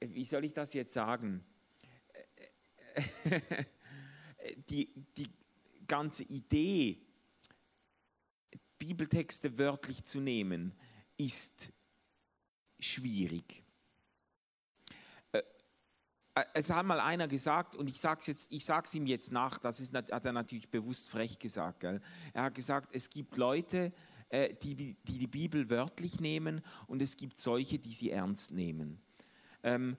[0.00, 1.44] wie soll ich das jetzt sagen?
[4.68, 5.28] die, die
[5.86, 7.05] ganze Idee,
[8.86, 10.72] Bibeltexte wörtlich zu nehmen,
[11.16, 11.72] ist
[12.78, 13.64] schwierig.
[15.32, 15.42] Äh,
[16.54, 20.24] es hat mal einer gesagt, und ich sage es ihm jetzt nach, das ist, hat
[20.24, 21.80] er natürlich bewusst frech gesagt.
[21.80, 22.00] Gell?
[22.32, 23.92] Er hat gesagt, es gibt Leute,
[24.28, 29.00] äh, die, die die Bibel wörtlich nehmen und es gibt solche, die sie ernst nehmen.
[29.64, 29.96] Ähm,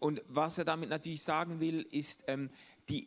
[0.00, 2.50] und was er damit natürlich sagen will, ist, ähm,
[2.88, 3.06] die,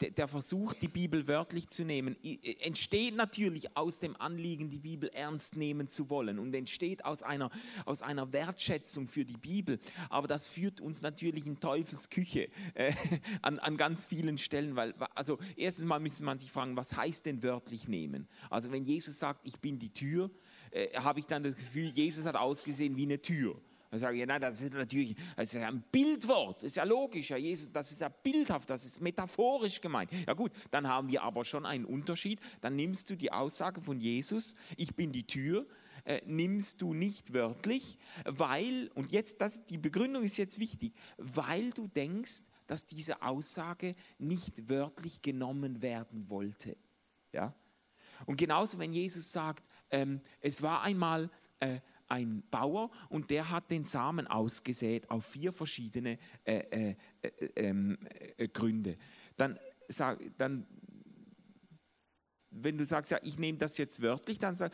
[0.00, 2.16] der Versuch, die Bibel wörtlich zu nehmen,
[2.60, 7.50] entsteht natürlich aus dem Anliegen, die Bibel ernst nehmen zu wollen und entsteht aus einer,
[7.84, 9.78] aus einer Wertschätzung für die Bibel.
[10.08, 12.92] Aber das führt uns natürlich in Teufels Küche äh,
[13.42, 17.26] an, an ganz vielen Stellen, weil, also erstens mal müsste man sich fragen, was heißt
[17.26, 18.28] denn wörtlich nehmen?
[18.50, 20.30] Also wenn Jesus sagt, ich bin die Tür,
[20.70, 23.60] äh, habe ich dann das Gefühl, Jesus hat ausgesehen wie eine Tür.
[23.90, 27.30] Dann sage ich, nein, das ist natürlich das ist ein Bildwort, das ist ja logisch,
[27.30, 30.10] ja, Jesus, das ist ja bildhaft, das ist metaphorisch gemeint.
[30.26, 32.40] Ja gut, dann haben wir aber schon einen Unterschied.
[32.60, 35.66] Dann nimmst du die Aussage von Jesus, ich bin die Tür,
[36.04, 41.70] äh, nimmst du nicht wörtlich, weil, und jetzt, das, die Begründung ist jetzt wichtig, weil
[41.70, 46.76] du denkst, dass diese Aussage nicht wörtlich genommen werden wollte.
[47.32, 47.54] Ja?
[48.26, 53.70] Und genauso, wenn Jesus sagt, ähm, es war einmal äh, ein Bauer und der hat
[53.70, 57.98] den Samen ausgesät auf vier verschiedene äh, äh, äh, ähm,
[58.36, 58.94] äh Gründe.
[59.36, 60.66] Dann, sag, dann,
[62.50, 64.72] wenn du sagst, ja, ich nehme das jetzt wörtlich, dann, sag,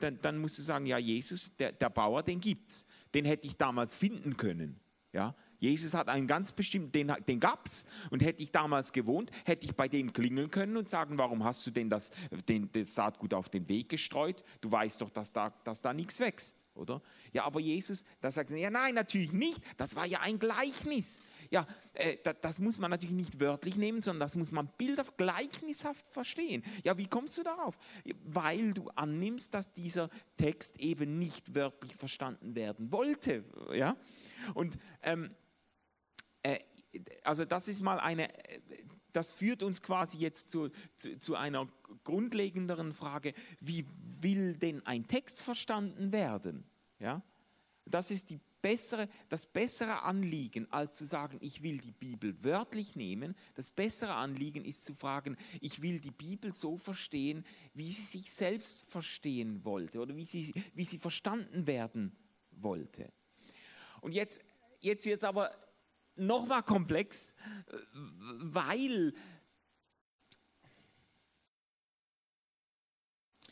[0.00, 2.86] dann, dann musst du sagen, ja, Jesus, der, der Bauer, den gibt's.
[3.14, 4.80] Den hätte ich damals finden können.
[5.12, 7.86] Ja, Jesus hat einen ganz bestimmten, den, den gab es.
[8.10, 11.64] Und hätte ich damals gewohnt, hätte ich bei dem klingeln können und sagen, warum hast
[11.64, 12.10] du denn das,
[12.48, 14.42] den, das Saatgut auf den Weg gestreut?
[14.60, 17.00] Du weißt doch, dass da, dass da nichts wächst, oder?
[17.32, 19.62] Ja, aber Jesus, da sagt er, ja nein, natürlich nicht.
[19.76, 21.22] Das war ja ein Gleichnis.
[21.50, 25.16] Ja, äh, das, das muss man natürlich nicht wörtlich nehmen, sondern das muss man bildhaft,
[25.16, 26.64] gleichnishaft verstehen.
[26.82, 27.78] Ja, wie kommst du darauf?
[28.24, 33.44] Weil du annimmst, dass dieser Text eben nicht wörtlich verstanden werden wollte.
[33.72, 33.96] Ja?
[34.54, 35.41] Und ähm, äh,
[37.24, 38.28] also das ist mal eine,
[39.12, 41.68] das führt uns quasi jetzt zu, zu, zu einer
[42.04, 43.86] grundlegenderen Frage, wie
[44.20, 46.64] will denn ein Text verstanden werden?
[46.98, 47.22] Ja?
[47.84, 52.94] Das ist die bessere, das bessere Anliegen, als zu sagen, ich will die Bibel wörtlich
[52.94, 53.34] nehmen.
[53.54, 58.32] Das bessere Anliegen ist zu fragen, ich will die Bibel so verstehen, wie sie sich
[58.32, 62.16] selbst verstehen wollte oder wie sie, wie sie verstanden werden
[62.52, 63.12] wollte.
[64.00, 64.42] Und jetzt,
[64.80, 65.50] jetzt wird es aber
[66.16, 67.34] nochmal komplex,
[68.38, 69.14] weil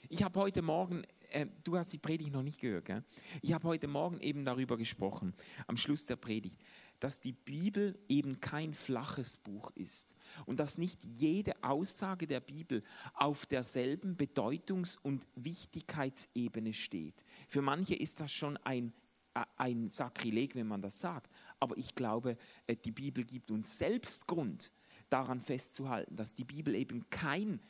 [0.08, 3.04] ich habe heute Morgen, äh, du hast die Predigt noch nicht gehört, gell?
[3.42, 5.34] ich habe heute Morgen eben darüber gesprochen,
[5.66, 6.60] am Schluss der Predigt,
[6.98, 10.14] dass die Bibel eben kein flaches Buch ist
[10.46, 12.82] und dass nicht jede Aussage der Bibel
[13.14, 17.24] auf derselben Bedeutungs- und Wichtigkeitsebene steht.
[17.48, 18.92] Für manche ist das schon ein
[19.34, 21.30] äh, ein Sakrileg, wenn man das sagt.
[21.60, 24.72] Aber ich glaube, äh, die Bibel gibt uns selbst Grund,
[25.10, 27.60] daran festzuhalten, dass die Bibel eben kein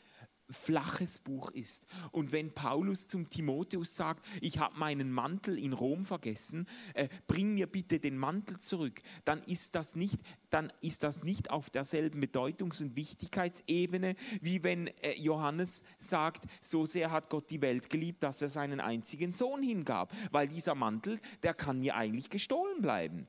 [0.51, 1.87] flaches Buch ist.
[2.11, 7.55] Und wenn Paulus zum Timotheus sagt, ich habe meinen Mantel in Rom vergessen, äh, bring
[7.55, 10.19] mir bitte den Mantel zurück, dann ist das nicht,
[10.51, 16.87] dann ist das nicht auf derselben Bedeutungs- und Wichtigkeitsebene, wie wenn äh, Johannes sagt, so
[16.87, 21.21] sehr hat Gott die Welt geliebt, dass er seinen einzigen Sohn hingab, weil dieser Mantel,
[21.43, 23.27] der kann mir eigentlich gestohlen bleiben.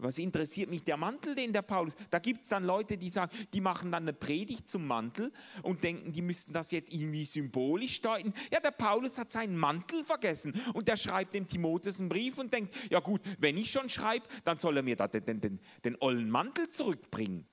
[0.00, 1.94] Was interessiert mich der Mantel, den der Paulus?
[2.10, 5.32] Da gibt es dann Leute, die sagen, die machen dann eine Predigt zum Mantel
[5.62, 8.32] und denken, die müssten das jetzt irgendwie symbolisch deuten.
[8.52, 12.54] Ja, der Paulus hat seinen Mantel vergessen und der schreibt dem Timotheus einen Brief und
[12.54, 15.60] denkt, ja gut, wenn ich schon schreibe, dann soll er mir da den, den, den,
[15.84, 17.44] den ollen Mantel zurückbringen.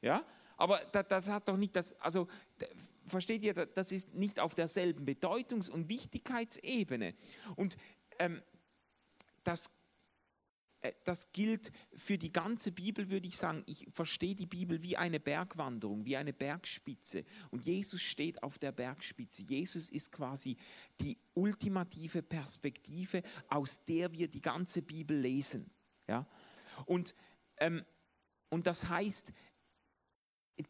[0.00, 0.24] Ja,
[0.56, 2.26] aber das, das hat doch nicht das, also
[3.04, 7.14] versteht ihr, das ist nicht auf derselben Bedeutungs- und Wichtigkeitsebene.
[7.56, 7.76] Und
[8.18, 8.40] ähm,
[9.44, 9.70] das
[11.04, 13.62] das gilt für die ganze Bibel, würde ich sagen.
[13.66, 17.24] Ich verstehe die Bibel wie eine Bergwanderung, wie eine Bergspitze.
[17.50, 19.42] Und Jesus steht auf der Bergspitze.
[19.42, 20.56] Jesus ist quasi
[21.00, 25.70] die ultimative Perspektive, aus der wir die ganze Bibel lesen.
[26.08, 26.26] Ja?
[26.86, 27.14] Und,
[27.58, 27.84] ähm,
[28.50, 29.32] und das heißt,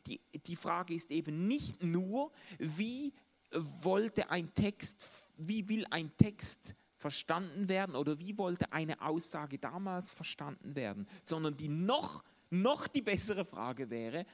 [0.07, 3.13] die, die Frage ist eben nicht nur, wie
[3.55, 10.13] wollte ein Text, wie will ein Text verstanden werden oder wie wollte eine Aussage damals
[10.13, 14.25] verstanden werden, sondern die noch, noch die bessere Frage wäre,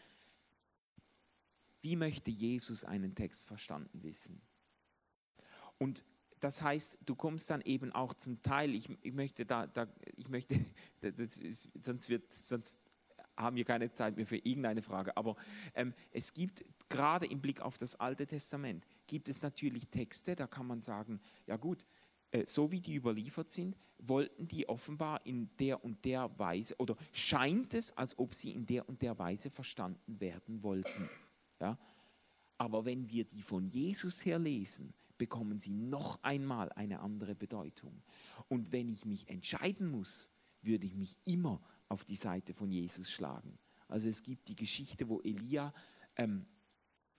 [1.81, 4.43] wie möchte Jesus einen Text verstanden wissen?
[5.79, 6.05] Und
[6.41, 10.29] das heißt, du kommst dann eben auch zum Teil, ich, ich möchte da, da ich
[10.29, 10.55] möchte,
[11.01, 12.91] ist, sonst, wird, sonst
[13.37, 15.37] haben wir keine Zeit mehr für irgendeine Frage, aber
[15.75, 20.47] ähm, es gibt gerade im Blick auf das Alte Testament, gibt es natürlich Texte, da
[20.47, 21.87] kann man sagen, ja gut,
[22.45, 27.75] so wie die überliefert sind, wollten die offenbar in der und der Weise, oder scheint
[27.75, 31.09] es, als ob sie in der und der Weise verstanden werden wollten.
[31.61, 31.79] Ja?
[32.59, 38.03] Aber wenn wir die von Jesus her lesen, bekommen sie noch einmal eine andere Bedeutung.
[38.49, 40.31] Und wenn ich mich entscheiden muss,
[40.63, 43.59] würde ich mich immer auf die Seite von Jesus schlagen.
[43.89, 45.73] Also es gibt die Geschichte, wo Elia
[46.17, 46.47] ähm,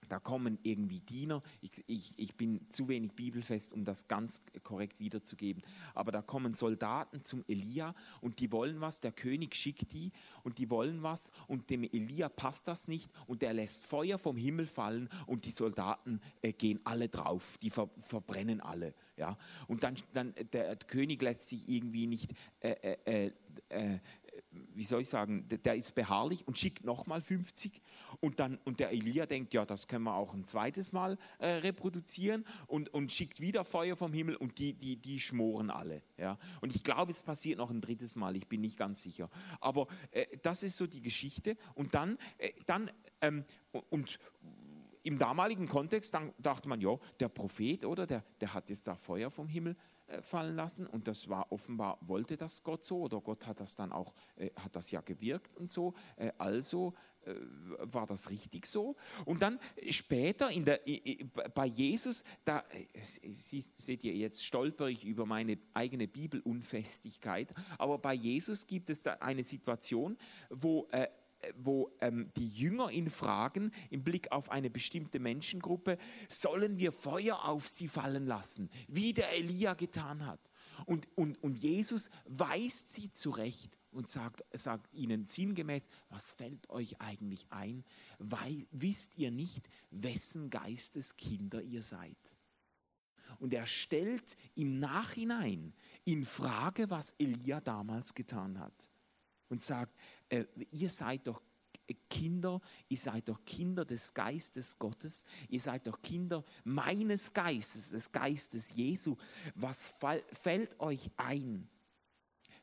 [0.09, 4.99] da kommen irgendwie Diener, ich, ich, ich bin zu wenig bibelfest, um das ganz korrekt
[4.99, 10.11] wiederzugeben, aber da kommen Soldaten zum Elia und die wollen was, der König schickt die
[10.43, 14.37] und die wollen was und dem Elia passt das nicht und der lässt Feuer vom
[14.37, 18.93] Himmel fallen und die Soldaten äh, gehen alle drauf, die ver, verbrennen alle.
[19.17, 19.37] Ja?
[19.67, 23.31] Und dann, dann der, König lässt sich irgendwie nicht äh, äh, äh,
[23.69, 23.99] äh
[24.51, 27.81] wie soll ich sagen, der ist beharrlich und schickt nochmal 50
[28.19, 31.47] und, dann, und der Elia denkt, ja, das können wir auch ein zweites Mal äh,
[31.47, 36.01] reproduzieren und, und schickt wieder Feuer vom Himmel und die, die, die schmoren alle.
[36.17, 36.39] Ja?
[36.61, 39.29] Und ich glaube, es passiert noch ein drittes Mal, ich bin nicht ganz sicher.
[39.59, 42.89] Aber äh, das ist so die Geschichte und dann, äh, dann
[43.21, 43.43] ähm,
[43.89, 44.19] und
[45.03, 49.29] im damaligen Kontext dachte man, ja, der Prophet, oder, der, der hat jetzt da Feuer
[49.29, 49.75] vom Himmel
[50.21, 50.87] fallen lassen.
[50.87, 54.49] Und das war offenbar, wollte das Gott so oder Gott hat das dann auch, äh,
[54.55, 56.93] hat das ja gewirkt und so, äh, also
[57.25, 57.33] äh,
[57.81, 58.95] war das richtig so.
[59.25, 60.79] Und dann später in der,
[61.53, 68.13] bei Jesus, da äh, seht ihr, jetzt stolper ich über meine eigene Bibelunfestigkeit, aber bei
[68.13, 70.17] Jesus gibt es da eine Situation,
[70.49, 71.07] wo äh,
[71.55, 77.45] wo ähm, die Jünger ihn fragen, im Blick auf eine bestimmte Menschengruppe, sollen wir Feuer
[77.45, 80.39] auf sie fallen lassen, wie der Elia getan hat.
[80.85, 87.01] Und, und, und Jesus weist sie zurecht und sagt, sagt ihnen sinngemäß, was fällt euch
[87.01, 87.83] eigentlich ein?
[88.17, 92.17] Weil, wisst ihr nicht, wessen Geistes Kinder ihr seid?
[93.39, 95.73] Und er stellt im Nachhinein
[96.03, 98.91] in Frage, was Elia damals getan hat.
[99.47, 99.95] Und sagt,
[100.29, 101.41] äh, ihr seid doch
[102.09, 108.11] Kinder, ihr seid doch Kinder des Geistes Gottes, ihr seid doch Kinder meines Geistes, des
[108.11, 109.15] Geistes Jesu.
[109.55, 109.95] Was
[110.31, 111.67] fällt euch ein,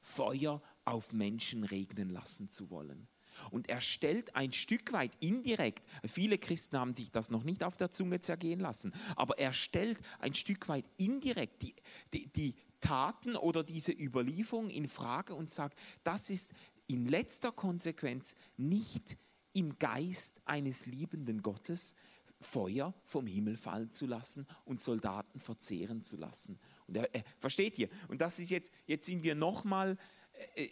[0.00, 3.08] Feuer auf Menschen regnen lassen zu wollen?
[3.50, 7.76] Und er stellt ein Stück weit indirekt, viele Christen haben sich das noch nicht auf
[7.76, 11.74] der Zunge zergehen lassen, aber er stellt ein Stück weit indirekt die,
[12.14, 16.54] die, die Taten oder diese Überlieferung in Frage und sagt, das ist
[16.86, 19.16] in letzter Konsequenz nicht
[19.52, 21.94] im Geist eines liebenden Gottes
[22.38, 26.58] Feuer vom Himmel fallen zu lassen und Soldaten verzehren zu lassen.
[26.86, 27.88] Und äh, versteht ihr?
[28.08, 29.96] Und das ist jetzt, jetzt sind wir nochmal,
[30.54, 30.70] äh, äh,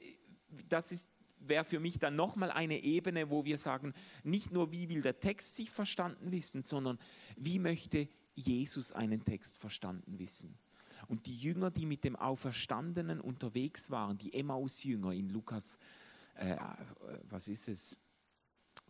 [0.68, 1.08] das ist
[1.46, 3.92] wäre für mich dann nochmal eine Ebene, wo wir sagen,
[4.22, 6.98] nicht nur wie will der Text sich verstanden wissen, sondern
[7.36, 10.58] wie möchte Jesus einen Text verstanden wissen.
[11.06, 15.78] Und die Jünger, die mit dem Auferstandenen unterwegs waren, die Emmaus-Jünger in Lukas
[16.37, 16.57] äh,
[17.28, 17.99] was ist es,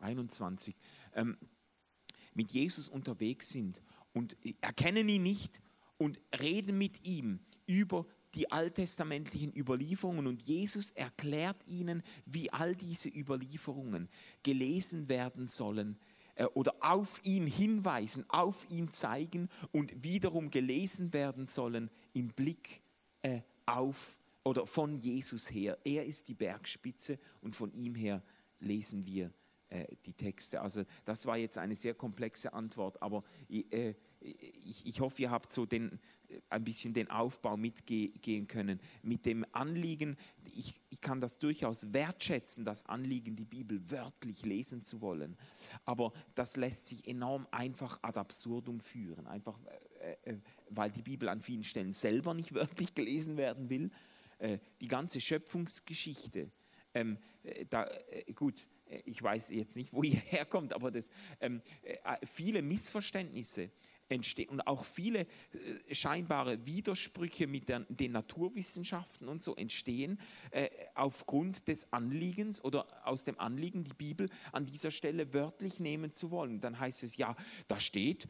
[0.01, 0.75] 21,
[1.15, 1.37] ähm,
[2.35, 3.83] mit Jesus unterwegs sind
[4.13, 5.61] und erkennen ihn nicht
[5.99, 13.09] und reden mit ihm über die alttestamentlichen Überlieferungen und Jesus erklärt ihnen, wie all diese
[13.09, 14.09] Überlieferungen
[14.43, 15.99] gelesen werden sollen
[16.35, 22.83] äh, oder auf ihn hinweisen, auf ihn zeigen und wiederum gelesen werden sollen im Blick
[23.23, 25.79] äh, auf oder von Jesus her.
[25.85, 28.23] Er ist die Bergspitze und von ihm her
[28.61, 29.33] lesen wir
[29.71, 30.61] äh, die Texte.
[30.61, 35.31] Also das war jetzt eine sehr komplexe Antwort, aber ich, äh, ich, ich hoffe, ihr
[35.31, 35.99] habt so den,
[36.49, 38.81] ein bisschen den Aufbau mitgehen können.
[39.03, 40.17] Mit dem Anliegen,
[40.53, 45.37] ich, ich kann das durchaus wertschätzen, das Anliegen, die Bibel wörtlich lesen zu wollen.
[45.85, 49.27] Aber das lässt sich enorm einfach ad absurdum führen.
[49.27, 49.59] Einfach,
[50.01, 50.39] äh, äh,
[50.71, 53.91] weil die Bibel an vielen Stellen selber nicht wörtlich gelesen werden will.
[54.45, 56.51] Äh, die ganze Schöpfungsgeschichte,
[56.93, 58.69] ähm, äh, da, äh, gut,
[59.07, 61.09] ich weiß jetzt nicht, wo ihr herkommt, aber das,
[61.41, 61.63] ähm,
[62.27, 63.71] viele Missverständnisse
[64.11, 70.21] entstehen und auch viele äh, scheinbare Widersprüche mit der, den Naturwissenschaften und so entstehen
[70.51, 76.13] äh, aufgrund des Anliegens oder aus dem Anliegen, die Bibel an dieser Stelle wörtlich nehmen
[76.13, 76.61] zu wollen.
[76.61, 77.35] Dann heißt es ja,
[77.67, 78.29] da steht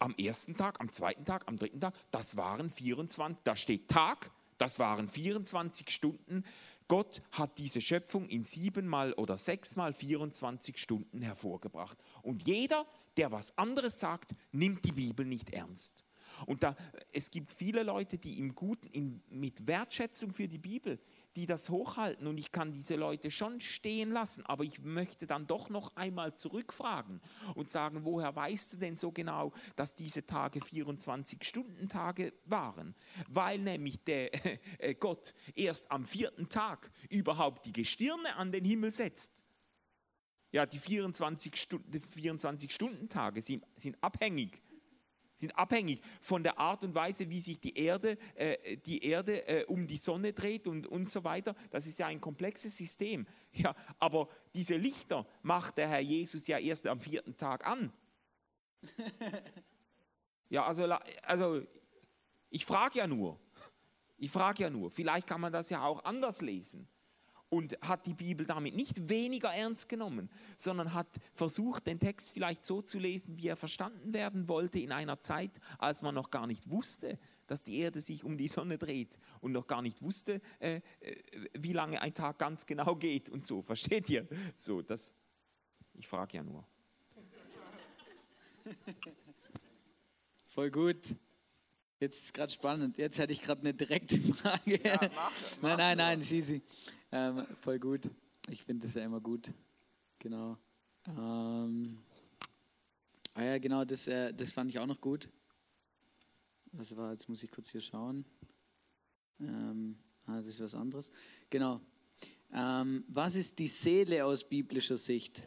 [0.00, 4.32] am ersten Tag, am zweiten Tag, am dritten Tag, das waren 24, da steht Tag,
[4.62, 6.44] das waren 24 Stunden.
[6.88, 11.98] Gott hat diese Schöpfung in siebenmal oder sechsmal 24 Stunden hervorgebracht.
[12.22, 12.86] Und jeder
[13.16, 16.04] der was anderes sagt, nimmt die Bibel nicht ernst.
[16.46, 16.76] Und da,
[17.12, 20.98] es gibt viele Leute, die im Guten, in, mit Wertschätzung für die Bibel,
[21.36, 25.46] die das hochhalten und ich kann diese Leute schon stehen lassen, aber ich möchte dann
[25.46, 27.20] doch noch einmal zurückfragen
[27.54, 32.94] und sagen, woher weißt du denn so genau, dass diese Tage 24-Stunden-Tage waren?
[33.28, 34.30] Weil nämlich der
[34.78, 39.42] äh, Gott erst am vierten Tag überhaupt die Gestirne an den Himmel setzt
[40.52, 44.61] ja, die 24, Stunden, 24 Stunden Tage sind, sind abhängig
[45.42, 49.64] sind abhängig von der Art und Weise, wie sich die Erde, äh, die Erde äh,
[49.66, 51.54] um die Sonne dreht und, und so weiter.
[51.70, 53.26] Das ist ja ein komplexes System.
[53.54, 57.92] Ja, aber diese Lichter macht der Herr Jesus ja erst am vierten Tag an.
[60.48, 60.84] ja, also,
[61.22, 61.62] also
[62.48, 63.38] ich frage ja nur.
[64.16, 64.90] Ich frage ja nur.
[64.90, 66.88] Vielleicht kann man das ja auch anders lesen
[67.52, 72.64] und hat die Bibel damit nicht weniger ernst genommen, sondern hat versucht, den Text vielleicht
[72.64, 76.46] so zu lesen, wie er verstanden werden wollte in einer Zeit, als man noch gar
[76.46, 80.40] nicht wusste, dass die Erde sich um die Sonne dreht und noch gar nicht wusste,
[80.60, 81.16] äh, äh
[81.58, 83.60] wie lange ein Tag ganz genau geht und so.
[83.60, 84.26] Versteht ihr?
[84.56, 85.14] So, das,
[85.92, 86.66] ich frage ja nur.
[90.44, 91.14] Voll gut.
[92.00, 92.96] Jetzt ist es gerade spannend.
[92.96, 94.80] Jetzt hätte ich gerade eine direkte Frage.
[94.82, 96.62] Ja, mach, mach nein, nein, nein, schießi.
[97.14, 98.08] Ähm, voll gut.
[98.48, 99.52] Ich finde das ja immer gut.
[100.18, 100.56] Genau.
[101.06, 101.98] Ähm,
[103.34, 105.28] ah ja, genau, das, äh, das fand ich auch noch gut.
[106.72, 108.24] Was war, jetzt muss ich kurz hier schauen.
[109.40, 111.10] Ähm, ah, das ist was anderes.
[111.50, 111.82] Genau.
[112.50, 115.42] Ähm, was ist die Seele aus biblischer Sicht?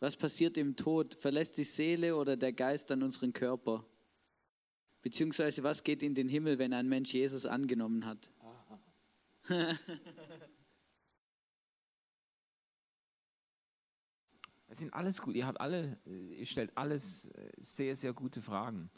[0.00, 1.14] Was passiert im Tod?
[1.14, 3.86] Verlässt die Seele oder der Geist dann unseren Körper?
[5.02, 8.28] Beziehungsweise was geht in den Himmel, wenn ein Mensch Jesus angenommen hat?
[14.74, 15.36] Es sind alles gut.
[15.36, 18.90] Ihr habt alle, ihr stellt alles äh, sehr, sehr gute Fragen.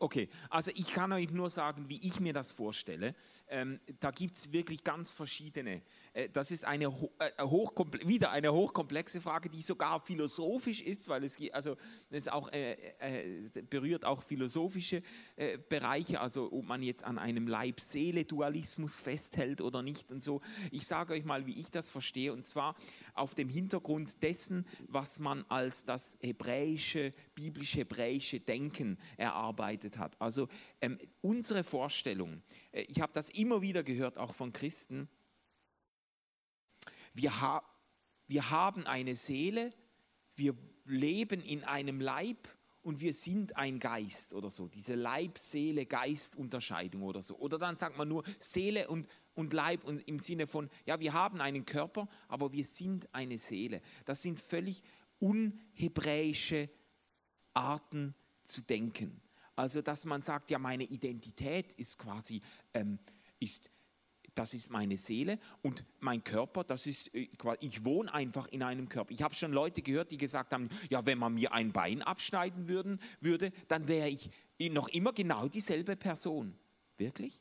[0.00, 3.14] Okay, also ich kann euch nur sagen, wie ich mir das vorstelle.
[3.46, 5.82] Ähm, da gibt es wirklich ganz verschiedene
[6.14, 11.38] äh, das ist eine, äh, wieder eine hochkomplexe Frage, die sogar philosophisch ist, weil es,
[11.52, 11.76] also,
[12.10, 15.02] es auch, äh, äh, berührt auch philosophische
[15.36, 20.40] äh, Bereiche, also ob man jetzt an einem Leib-Seele-Dualismus festhält oder nicht und so.
[20.70, 22.74] Ich sage euch mal, wie ich das verstehe, und zwar
[23.14, 30.20] auf dem Hintergrund dessen, was man als das hebräische, biblisch-hebräische Denken erarbeitet hat.
[30.20, 30.48] Also
[30.80, 32.42] ähm, unsere Vorstellung,
[32.72, 35.08] ich habe das immer wieder gehört, auch von Christen,
[37.12, 37.62] wir, ha
[38.26, 39.70] wir haben eine Seele,
[40.34, 40.54] wir
[40.84, 42.48] leben in einem Leib
[42.84, 44.68] und wir sind ein Geist oder so.
[44.68, 47.38] Diese Leib-Seele-Geist-Unterscheidung oder so.
[47.38, 51.14] Oder dann sagt man nur Seele und, und Leib und im Sinne von, ja, wir
[51.14, 53.80] haben einen Körper, aber wir sind eine Seele.
[54.04, 54.82] Das sind völlig
[55.18, 56.68] unhebräische
[57.54, 59.22] Arten zu denken.
[59.56, 62.42] Also, dass man sagt, ja, meine Identität ist quasi,
[62.74, 62.98] ähm,
[63.40, 63.70] ist
[64.34, 67.28] das ist meine Seele und mein Körper, das ist, äh,
[67.60, 69.12] ich wohne einfach in einem Körper.
[69.12, 72.68] Ich habe schon Leute gehört, die gesagt haben, ja, wenn man mir ein Bein abschneiden
[72.68, 74.30] würden, würde, dann wäre ich
[74.72, 76.54] noch immer genau dieselbe Person.
[76.96, 77.40] Wirklich?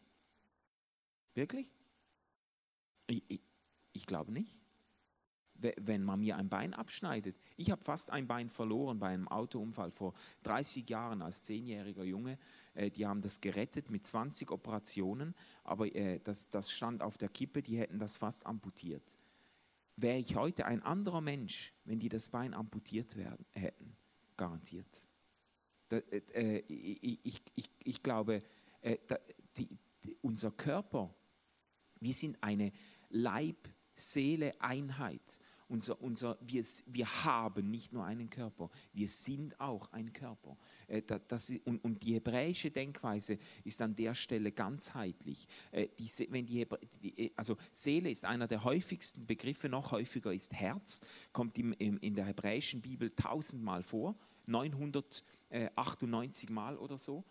[1.33, 1.67] Wirklich?
[3.07, 3.41] Ich, ich,
[3.93, 4.59] ich glaube nicht.
[5.77, 7.37] wenn man mir ein Bein abschneidet.
[7.55, 10.13] Ich habe fast ein Bein verloren bei einem Autounfall vor
[10.43, 12.37] 30 Jahren als zehnjähriger Junge.
[12.73, 17.29] Äh, die haben das gerettet mit 20 Operationen, aber äh, das, das stand auf der
[17.29, 19.17] Kippe, die hätten das fast amputiert.
[19.95, 23.95] Wäre ich heute ein anderer Mensch, wenn die das Bein amputiert werden, hätten,
[24.37, 25.07] garantiert.
[25.89, 28.41] Da, äh, ich, ich, ich, glaube,
[29.55, 31.13] die, die, unser Körper,
[31.99, 32.71] wir sind eine
[33.09, 35.41] Leib-Seele-Einheit.
[35.67, 40.57] Unser, unser, wir, wir haben nicht nur einen Körper, wir sind auch ein Körper.
[40.87, 45.47] Äh, das, das, und, und, die hebräische Denkweise ist an der Stelle ganzheitlich.
[45.71, 50.53] Äh, die, wenn die, äh, also Seele ist einer der häufigsten Begriffe, noch häufiger ist
[50.53, 54.15] Herz, kommt im, im, in der hebräischen Bibel tausendmal vor,
[54.45, 57.23] 998 Mal oder so.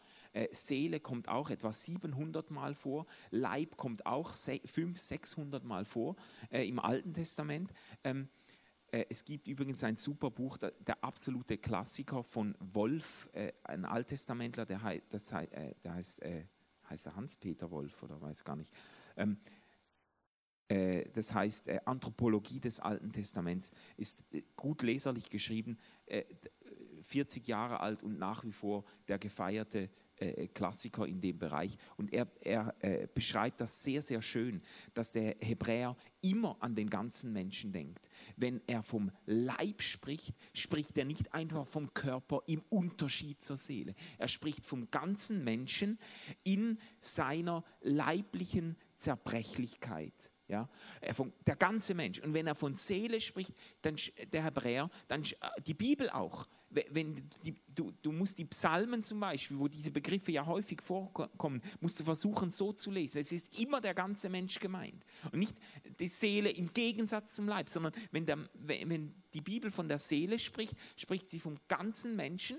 [0.50, 6.16] Seele kommt auch etwa 700 Mal vor, Leib kommt auch 500, 600 Mal vor
[6.50, 7.70] äh, im Alten Testament.
[8.02, 8.26] Ähm, äh,
[8.92, 14.82] es gibt übrigens ein super Buch, der, absolute Klassiker von Wolf, äh, ein Alttestamentler, der,
[14.84, 15.00] äh,
[15.88, 16.44] heißt, äh,
[16.90, 18.70] heißt er Hans-Peter Wolf oder weiß gar nicht.
[19.16, 19.38] Ähm,
[20.68, 24.24] äh, das heißt äh, Anthropologie des Alten Testaments, ist
[24.56, 25.78] gut leserlich geschrieben,
[27.00, 29.88] 40 Jahre alt und nach wie vor der gefeierte
[30.22, 31.76] äh, Klassiker in dem Bereich.
[31.96, 34.62] Und er, er äh, beschreibt das sehr, sehr schön,
[34.94, 38.08] dass der Hebräer immer an den ganzen Menschen denkt.
[38.36, 43.94] Wenn er vom Leib spricht, spricht er nicht einfach vom Körper im Unterschied zur Seele.
[44.18, 45.98] Er spricht vom ganzen Menschen
[46.44, 50.31] in seiner leiblichen Zerbrechlichkeit.
[50.52, 50.68] Ja,
[51.46, 52.20] der ganze Mensch.
[52.20, 53.96] Und wenn er von Seele spricht, dann
[54.34, 55.22] der Hebräer, dann
[55.66, 56.46] die Bibel auch
[56.90, 61.60] wenn die, du, du musst die Psalmen zum Beispiel, wo diese Begriffe ja häufig vorkommen,
[61.80, 63.18] musst du versuchen so zu lesen.
[63.18, 65.54] Es ist immer der ganze Mensch gemeint und nicht
[66.00, 70.38] die Seele im Gegensatz zum Leib, sondern wenn, der, wenn die Bibel von der Seele
[70.38, 72.58] spricht, spricht sie vom ganzen Menschen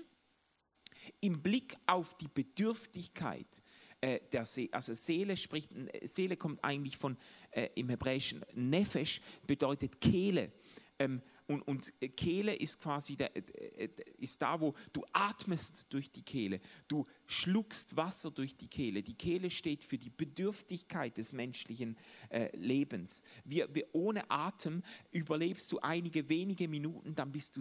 [1.20, 3.62] im Blick auf die Bedürftigkeit
[4.00, 4.72] äh, der Seele.
[4.72, 5.72] Also Seele spricht,
[6.02, 7.16] Seele kommt eigentlich von
[7.54, 10.52] äh, im Hebräischen Nefesh bedeutet Kehle.
[10.98, 13.88] Ähm, und, und Kehle ist quasi der, äh,
[14.18, 16.60] ist da, wo du atmest durch die Kehle.
[16.88, 19.02] Du schluckst Wasser durch die Kehle.
[19.02, 21.98] Die Kehle steht für die Bedürftigkeit des menschlichen
[22.30, 23.22] äh, Lebens.
[23.44, 27.60] Wir, wir, ohne Atem überlebst du einige wenige Minuten, dann bist, du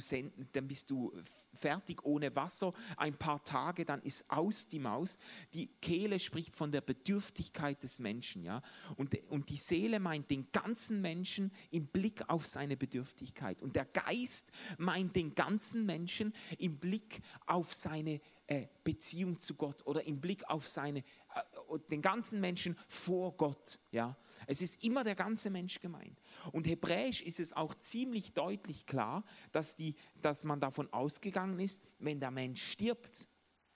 [0.53, 1.11] dann bist du
[1.53, 2.73] fertig ohne Wasser.
[2.95, 5.17] Ein paar Tage, dann ist aus die Maus.
[5.53, 8.45] Die Kehle spricht von der Bedürftigkeit des Menschen.
[8.45, 8.61] Ja?
[8.95, 13.61] Und, und die Seele meint den ganzen Menschen im Blick auf seine Bedürftigkeit.
[13.61, 19.85] Und der Geist meint den ganzen Menschen im Blick auf seine äh, Beziehung zu Gott
[19.85, 23.79] oder im Blick auf seine, äh, den ganzen Menschen vor Gott.
[23.91, 24.17] Ja?
[24.47, 26.19] Es ist immer der ganze Mensch gemeint.
[26.51, 31.81] Und hebräisch ist es auch ziemlich deutlich klar, dass, die, dass man davon ausgegangen ist,
[31.99, 33.29] wenn der Mensch stirbt,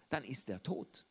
[0.09, 1.05] dann ist er tot.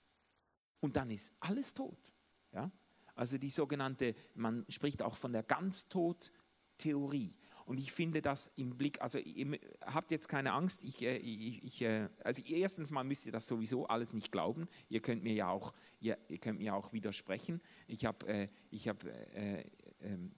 [0.80, 2.12] Und dann ist alles tot.
[2.52, 2.70] Ja?
[3.14, 7.34] Also die sogenannte, man spricht auch von der Ganztod-Theorie.
[7.66, 11.64] Und ich finde das im Blick, also ihr habt jetzt keine Angst, ich, äh, ich,
[11.64, 14.68] ich, äh, also erstens mal müsst ihr das sowieso alles nicht glauben.
[14.88, 17.60] Ihr könnt mir ja auch, ihr, ihr könnt mir auch widersprechen.
[17.88, 19.64] Ich habe äh, ich hab, äh,
[20.00, 20.32] ähm,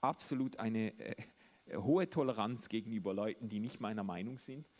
[0.00, 1.14] absolut eine äh,
[1.76, 4.70] hohe Toleranz gegenüber Leuten, die nicht meiner Meinung sind.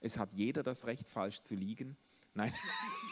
[0.00, 1.96] Es hat jeder das Recht, falsch zu liegen.
[2.34, 2.52] Nein,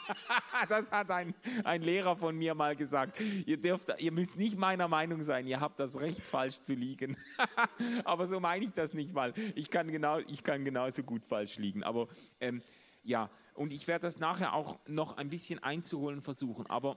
[0.68, 3.20] das hat ein, ein Lehrer von mir mal gesagt.
[3.20, 7.16] Ihr, dürft, ihr müsst nicht meiner Meinung sein, ihr habt das Recht, falsch zu liegen.
[8.04, 9.34] Aber so meine ich das nicht mal.
[9.54, 11.82] Ich kann, genau, ich kann genauso gut falsch liegen.
[11.82, 12.08] Aber
[12.40, 12.62] ähm,
[13.02, 16.66] ja, und ich werde das nachher auch noch ein bisschen einzuholen versuchen.
[16.66, 16.96] Aber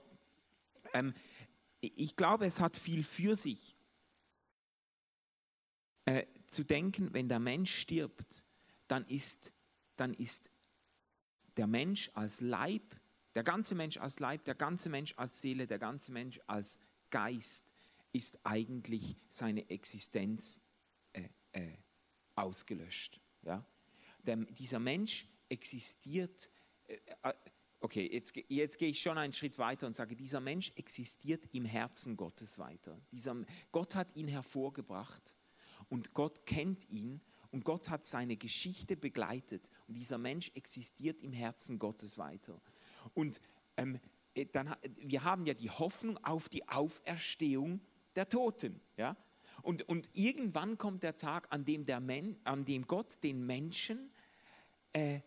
[0.94, 1.12] ähm,
[1.80, 3.76] ich glaube, es hat viel für sich,
[6.06, 8.44] äh, zu denken, wenn der Mensch stirbt,
[8.88, 9.52] dann ist,
[9.96, 10.50] dann ist
[11.56, 12.96] der Mensch als Leib,
[13.34, 16.78] der ganze Mensch als Leib, der ganze Mensch als Seele, der ganze Mensch als
[17.10, 17.72] Geist
[18.12, 20.62] ist eigentlich seine Existenz
[21.12, 21.76] äh, äh,
[22.36, 23.20] ausgelöscht.
[23.42, 23.66] Ja?
[24.20, 26.50] Der, dieser Mensch existiert,
[26.86, 27.34] äh, äh,
[27.80, 31.64] okay, jetzt, jetzt gehe ich schon einen Schritt weiter und sage, dieser Mensch existiert im
[31.64, 33.00] Herzen Gottes weiter.
[33.10, 33.36] Dieser,
[33.72, 35.36] Gott hat ihn hervorgebracht
[35.88, 37.20] und Gott kennt ihn
[37.54, 42.60] und Gott hat seine Geschichte begleitet und dieser Mensch existiert im Herzen Gottes weiter.
[43.14, 43.40] Und
[43.76, 44.00] ähm,
[44.34, 47.80] äh, dann, wir haben ja die Hoffnung auf die Auferstehung
[48.16, 48.80] der Toten.
[48.96, 49.16] Ja?
[49.62, 54.10] Und, und irgendwann kommt der Tag, an dem, der Men, an dem Gott den Menschen
[54.92, 55.20] äh,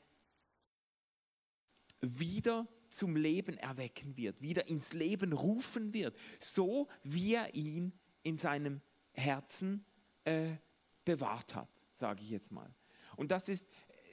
[2.01, 8.37] wieder zum Leben erwecken wird, wieder ins Leben rufen wird, so wie er ihn in
[8.37, 8.81] seinem
[9.13, 9.85] Herzen
[10.25, 10.57] äh,
[11.05, 12.73] bewahrt hat, sage ich jetzt mal.
[13.15, 13.69] Und das ist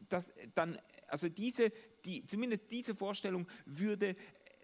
[0.09, 0.78] das dann,
[1.09, 1.72] also diese,
[2.05, 4.16] die, zumindest diese Vorstellung würde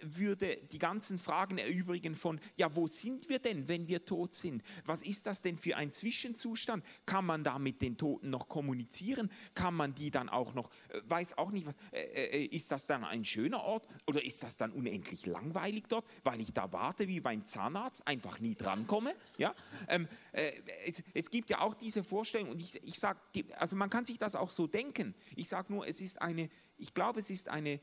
[0.03, 4.63] würde die ganzen Fragen erübrigen von, ja, wo sind wir denn, wenn wir tot sind?
[4.85, 6.85] Was ist das denn für ein Zwischenzustand?
[7.07, 9.31] Kann man da mit den Toten noch kommunizieren?
[9.55, 12.87] Kann man die dann auch noch, äh, weiß auch nicht, was, äh, äh, ist das
[12.87, 17.09] dann ein schöner Ort oder ist das dann unendlich langweilig dort, weil ich da warte
[17.09, 19.15] wie beim Zahnarzt, einfach nie drankomme?
[19.39, 19.55] Ja?
[19.89, 20.53] Ähm, äh,
[20.87, 23.19] es, es, gibt ja auch diese Vorstellung und ich, ich sage,
[23.59, 25.15] also man kann sich das auch so denken.
[25.37, 27.81] Ich sage nur, es ist eine, ich glaube, es ist eine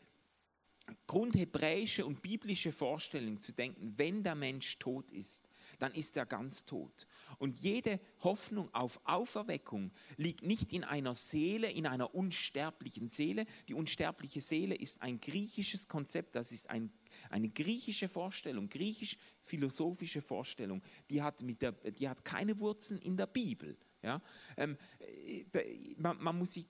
[1.05, 6.65] grundhebräische und biblische Vorstellung zu denken, wenn der Mensch tot ist, dann ist er ganz
[6.65, 7.07] tot.
[7.37, 13.45] Und jede Hoffnung auf Auferweckung liegt nicht in einer Seele, in einer unsterblichen Seele.
[13.67, 16.91] Die unsterbliche Seele ist ein griechisches Konzept, das ist ein,
[17.29, 20.81] eine griechische Vorstellung, griechisch-philosophische Vorstellung.
[21.09, 23.77] Die hat, mit der, die hat keine Wurzeln in der Bibel.
[24.01, 24.21] Ja?
[24.55, 26.67] Ähm, äh, man, man, muss sich,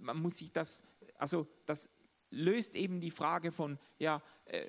[0.00, 0.84] man muss sich das,
[1.16, 1.88] also das
[2.30, 4.64] löst eben die Frage von, ja, äh,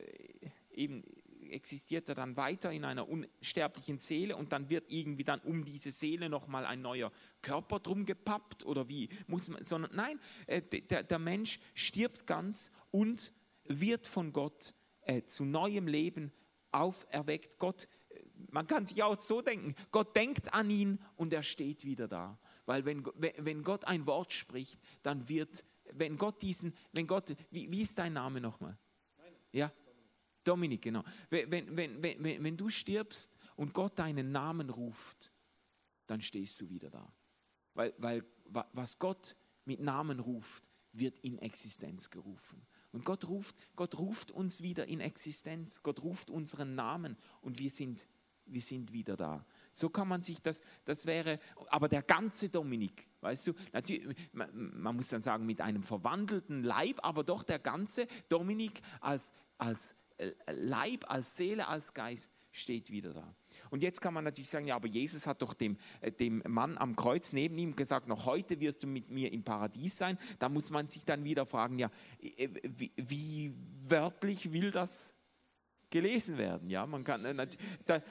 [0.74, 1.04] eben
[1.52, 5.92] existiert er dann weiter in einer unsterblichen Seele und dann wird irgendwie dann um diese
[5.92, 11.04] Seele nochmal ein neuer Körper drum gepappt oder wie muss man, sondern nein, äh, der,
[11.04, 13.34] der Mensch stirbt ganz und
[13.66, 16.32] wird von Gott äh, zu neuem Leben
[16.72, 17.60] auferweckt.
[17.60, 21.86] Gott, äh, man kann sich auch so denken, Gott denkt an ihn und er steht
[21.86, 22.40] wieder da.
[22.66, 27.72] Weil wenn, wenn Gott ein Wort spricht, dann wird wenn Gott diesen, wenn Gott, wie,
[27.72, 28.78] wie ist dein Name nochmal?
[29.52, 29.72] Ja?
[30.44, 31.04] Dominik, genau.
[31.30, 35.32] Wenn, wenn, wenn, wenn, wenn du stirbst und Gott deinen Namen ruft,
[36.08, 37.14] dann stehst du wieder da.
[37.74, 38.24] Weil, weil
[38.74, 39.36] was Gott
[39.66, 42.66] mit Namen ruft, wird in Existenz gerufen.
[42.92, 45.82] Und Gott ruft, Gott ruft uns wieder in Existenz.
[45.84, 48.10] Gott ruft unseren Namen und wir sind,
[48.46, 49.46] wir sind wieder da.
[49.72, 54.96] So kann man sich das, das wäre, aber der ganze Dominik, weißt du, natürlich, man
[54.96, 60.32] muss dann sagen, mit einem verwandelten Leib, aber doch der ganze Dominik als, als äh,
[60.52, 63.36] Leib, als Seele, als Geist steht wieder da.
[63.70, 66.78] Und jetzt kann man natürlich sagen, ja, aber Jesus hat doch dem, äh, dem Mann
[66.78, 70.18] am Kreuz neben ihm gesagt, noch heute wirst du mit mir im Paradies sein.
[70.40, 73.56] Da muss man sich dann wieder fragen, ja, äh, wie, wie
[73.88, 75.16] wörtlich will das
[75.90, 76.70] gelesen werden.
[76.70, 77.26] Ja, man, kann,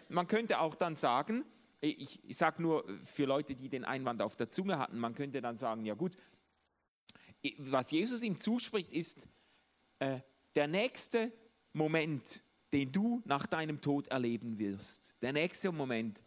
[0.08, 1.44] man könnte auch dann sagen,
[1.80, 5.40] ich, ich sage nur für Leute, die den Einwand auf der Zunge hatten, man könnte
[5.40, 6.16] dann sagen, ja gut,
[7.58, 9.28] was Jesus ihm zuspricht, ist
[9.98, 10.20] äh,
[10.54, 11.32] der nächste
[11.72, 15.14] Moment, den du nach deinem Tod erleben wirst.
[15.22, 16.22] Der nächste Moment,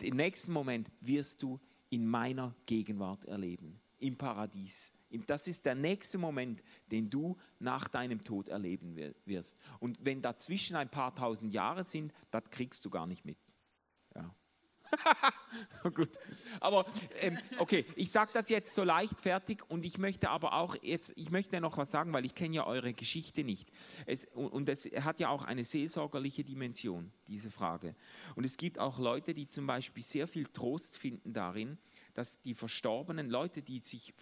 [0.00, 1.60] den nächsten Moment wirst du
[1.90, 4.92] in meiner Gegenwart erleben, im Paradies.
[5.26, 9.58] Das ist der nächste Moment, den du nach deinem Tod erleben wirst.
[9.78, 13.38] Und wenn dazwischen ein paar tausend Jahre sind, das kriegst du gar nicht mit.
[15.94, 16.10] Gut,
[16.60, 16.86] aber
[17.20, 21.30] ähm, okay, ich sage das jetzt so leichtfertig und ich möchte aber auch jetzt, ich
[21.30, 23.68] möchte noch was sagen, weil ich kenne ja eure Geschichte nicht.
[24.06, 27.94] Es, und es hat ja auch eine seelsorgerliche Dimension, diese Frage.
[28.34, 31.78] Und es gibt auch Leute, die zum Beispiel sehr viel Trost finden darin,
[32.16, 34.14] dass die verstorbenen Leute, die sich,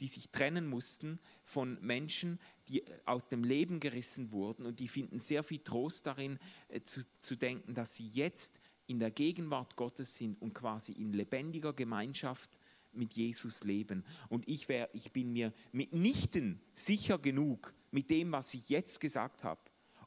[0.00, 5.20] die sich trennen mussten von Menschen, die aus dem Leben gerissen wurden und die finden
[5.20, 6.38] sehr viel Trost darin
[6.68, 11.12] äh, zu, zu denken, dass sie jetzt in der Gegenwart Gottes sind und quasi in
[11.12, 12.58] lebendiger Gemeinschaft
[12.92, 14.04] mit Jesus leben.
[14.28, 19.44] Und ich, wär, ich bin mir mitnichten sicher genug mit dem, was ich jetzt gesagt
[19.44, 19.60] habe,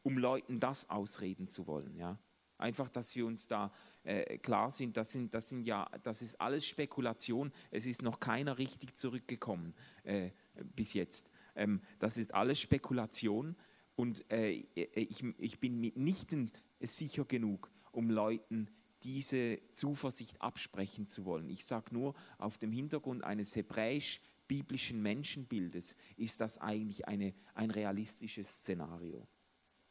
[0.04, 1.96] um Leuten das ausreden zu wollen.
[1.96, 2.18] Ja?
[2.58, 3.72] Einfach, dass wir uns da
[4.04, 7.52] äh, klar sind das, sind, das sind ja, das ist alles Spekulation.
[7.70, 10.32] Es ist noch keiner richtig zurückgekommen äh,
[10.76, 11.30] bis jetzt.
[11.56, 13.56] Ähm, das ist alles Spekulation
[13.96, 18.70] und äh, ich, ich bin mitnichten sicher genug, um Leuten
[19.04, 21.50] diese Zuversicht absprechen zu wollen.
[21.50, 28.48] Ich sage nur, auf dem Hintergrund eines hebräisch-biblischen Menschenbildes ist das eigentlich eine, ein realistisches
[28.50, 29.28] Szenario.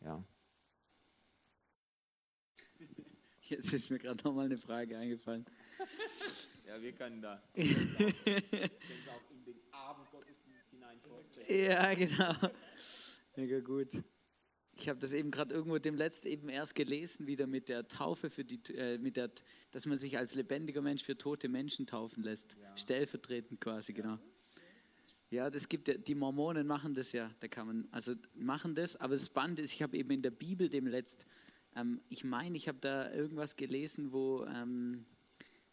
[0.01, 0.25] Ja.
[3.43, 5.45] Jetzt ist mir gerade nochmal eine Frage eingefallen.
[6.67, 7.43] Ja, wir können da.
[7.55, 11.01] Wir können auch in den Abend Gottesdienst hinein
[11.49, 12.33] Ja, genau.
[13.35, 13.89] Mega gut.
[14.81, 18.31] Ich habe das eben gerade irgendwo dem letzten eben erst gelesen, wieder mit der Taufe
[18.31, 19.31] für die, äh, mit der,
[19.71, 22.77] dass man sich als lebendiger Mensch für tote Menschen taufen lässt, ja.
[22.77, 24.19] stellvertretend quasi, genau.
[25.31, 28.97] Ja, das gibt ja, die Mormonen machen das ja, da kann man, also machen das,
[28.97, 31.25] aber das Band ist, ich habe eben in der Bibel dem letzt
[31.77, 35.05] ähm, ich meine, ich habe da irgendwas gelesen, wo, ähm,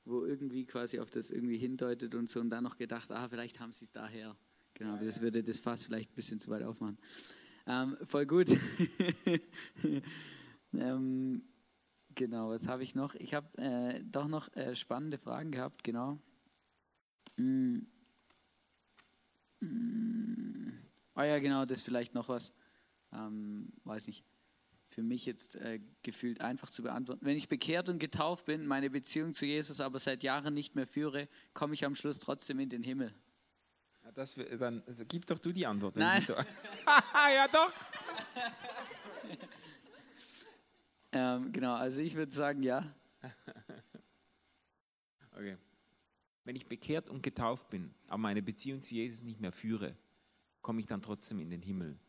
[0.05, 3.59] wo irgendwie quasi auf das irgendwie hindeutet und so und dann noch gedacht, ah, vielleicht
[3.59, 4.35] haben sie es daher.
[4.73, 6.97] Genau, aber das würde das Fass vielleicht ein bisschen zu weit aufmachen.
[7.67, 8.47] Ähm, voll gut.
[10.73, 11.43] ähm,
[12.15, 13.13] genau, was habe ich noch?
[13.15, 16.17] Ich habe äh, doch noch äh, spannende Fragen gehabt, genau.
[17.35, 17.79] Mm.
[19.59, 20.79] Mm.
[21.15, 22.53] Oh ja, genau, das ist vielleicht noch was.
[23.11, 24.23] Ähm, weiß nicht.
[24.89, 27.25] Für mich jetzt äh, gefühlt einfach zu beantworten.
[27.25, 30.87] Wenn ich bekehrt und getauft bin, meine Beziehung zu Jesus aber seit Jahren nicht mehr
[30.87, 33.13] führe, komme ich am Schluss trotzdem in den Himmel.
[34.17, 35.95] Das, dann also, gib doch du die Antwort.
[35.95, 36.23] Nein.
[36.23, 36.33] So.
[37.35, 37.71] ja, doch.
[41.11, 42.83] ähm, genau, also ich würde sagen, ja.
[45.33, 45.55] Okay.
[46.45, 49.95] Wenn ich bekehrt und getauft bin, aber meine Beziehung zu Jesus nicht mehr führe,
[50.63, 51.99] komme ich dann trotzdem in den Himmel?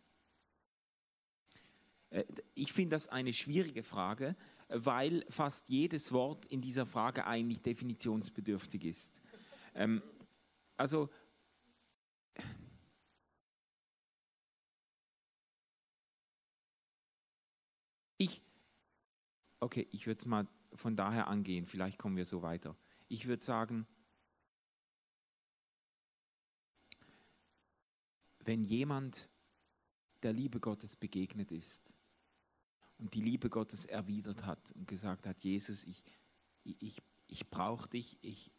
[2.08, 4.34] Äh, ich finde das eine schwierige Frage,
[4.68, 9.20] weil fast jedes Wort in dieser Frage eigentlich definitionsbedürftig ist.
[9.74, 10.00] Ähm,
[10.78, 11.10] also,
[18.18, 18.42] ich,
[19.60, 22.76] okay, ich würde es mal von daher angehen, vielleicht kommen wir so weiter.
[23.08, 23.86] Ich würde sagen,
[28.40, 29.28] wenn jemand
[30.22, 31.94] der Liebe Gottes begegnet ist
[32.98, 36.02] und die Liebe Gottes erwidert hat und gesagt hat, Jesus, ich,
[36.64, 38.50] ich, ich brauche dich, ich,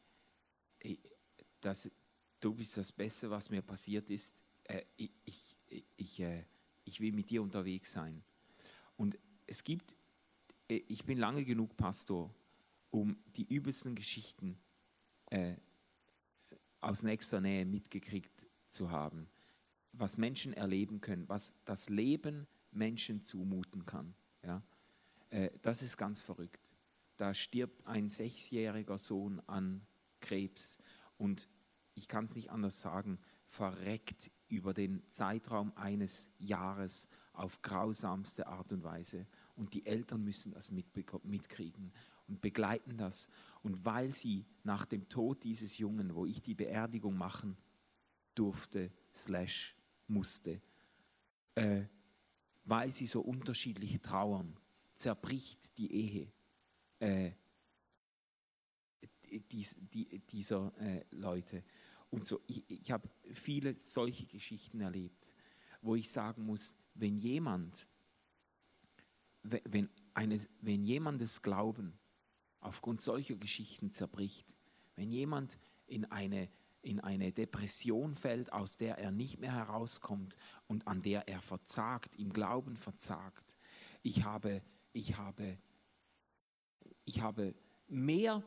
[0.79, 0.99] ich,
[1.59, 1.91] das,
[2.39, 5.55] du bist das Beste, was mir passiert ist, äh, ich, ich,
[5.97, 6.45] ich, äh,
[6.85, 8.23] ich will mit dir unterwegs sein.
[8.95, 9.95] Und es gibt,
[10.69, 12.33] ich bin lange genug Pastor,
[12.91, 14.57] um die übelsten Geschichten
[15.31, 15.55] äh,
[16.79, 19.27] aus nächster Nähe mitgekriegt zu haben,
[19.93, 24.13] was Menschen erleben können, was das Leben Menschen zumuten kann.
[24.43, 24.61] Ja?
[25.31, 26.61] Äh, das ist ganz verrückt.
[27.17, 29.81] Da stirbt ein sechsjähriger Sohn an
[30.21, 30.81] Krebs
[31.17, 31.49] und
[31.95, 38.71] ich kann es nicht anders sagen, verreckt über den Zeitraum eines Jahres auf grausamste Art
[38.71, 39.25] und Weise.
[39.59, 41.91] Und die Eltern müssen das mitkriegen
[42.27, 43.29] und begleiten das.
[43.61, 47.57] Und weil sie nach dem Tod dieses Jungen, wo ich die Beerdigung machen
[48.35, 49.75] durfte, slash
[50.07, 50.61] musste,
[51.55, 51.83] äh,
[52.63, 54.57] weil sie so unterschiedlich trauern,
[54.93, 56.31] zerbricht die Ehe
[56.99, 57.31] äh,
[59.51, 61.63] dies, die, dieser äh, Leute.
[62.09, 65.35] Und so, ich, ich habe viele solche Geschichten erlebt,
[65.81, 67.87] wo ich sagen muss, wenn jemand,
[69.43, 71.97] wenn, eine, wenn jemandes Glauben
[72.61, 74.55] aufgrund solcher Geschichten zerbricht,
[74.95, 76.49] wenn jemand in eine,
[76.81, 80.35] in eine Depression fällt, aus der er nicht mehr herauskommt
[80.67, 83.55] und an der er verzagt, im Glauben verzagt.
[84.01, 84.61] Ich habe,
[84.93, 85.57] ich habe,
[87.05, 87.55] ich habe
[87.87, 88.43] mehr,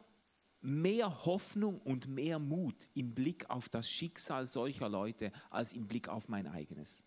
[0.61, 6.09] mehr Hoffnung und mehr Mut im Blick auf das Schicksal solcher Leute als im Blick
[6.09, 7.05] auf mein eigenes.